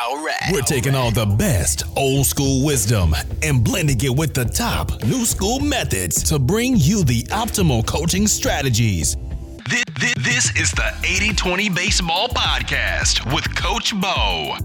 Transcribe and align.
All 0.00 0.16
right. 0.16 0.50
We're 0.50 0.62
taking 0.62 0.96
all 0.96 1.12
the 1.12 1.24
best 1.24 1.84
old 1.96 2.26
school 2.26 2.64
wisdom 2.66 3.14
and 3.42 3.62
blending 3.62 4.00
it 4.02 4.14
with 4.14 4.34
the 4.34 4.44
top 4.44 5.00
new 5.04 5.24
school 5.24 5.60
methods 5.60 6.20
to 6.24 6.40
bring 6.40 6.74
you 6.76 7.04
the 7.04 7.22
optimal 7.24 7.86
coaching 7.86 8.26
strategies. 8.26 9.16
This, 9.70 9.84
this, 10.00 10.14
this 10.14 10.60
is 10.60 10.72
the 10.72 10.92
80 11.04 11.34
20 11.34 11.68
Baseball 11.70 12.26
Podcast 12.28 13.32
with 13.32 13.54
Coach 13.54 13.94
Bo. 14.00 14.56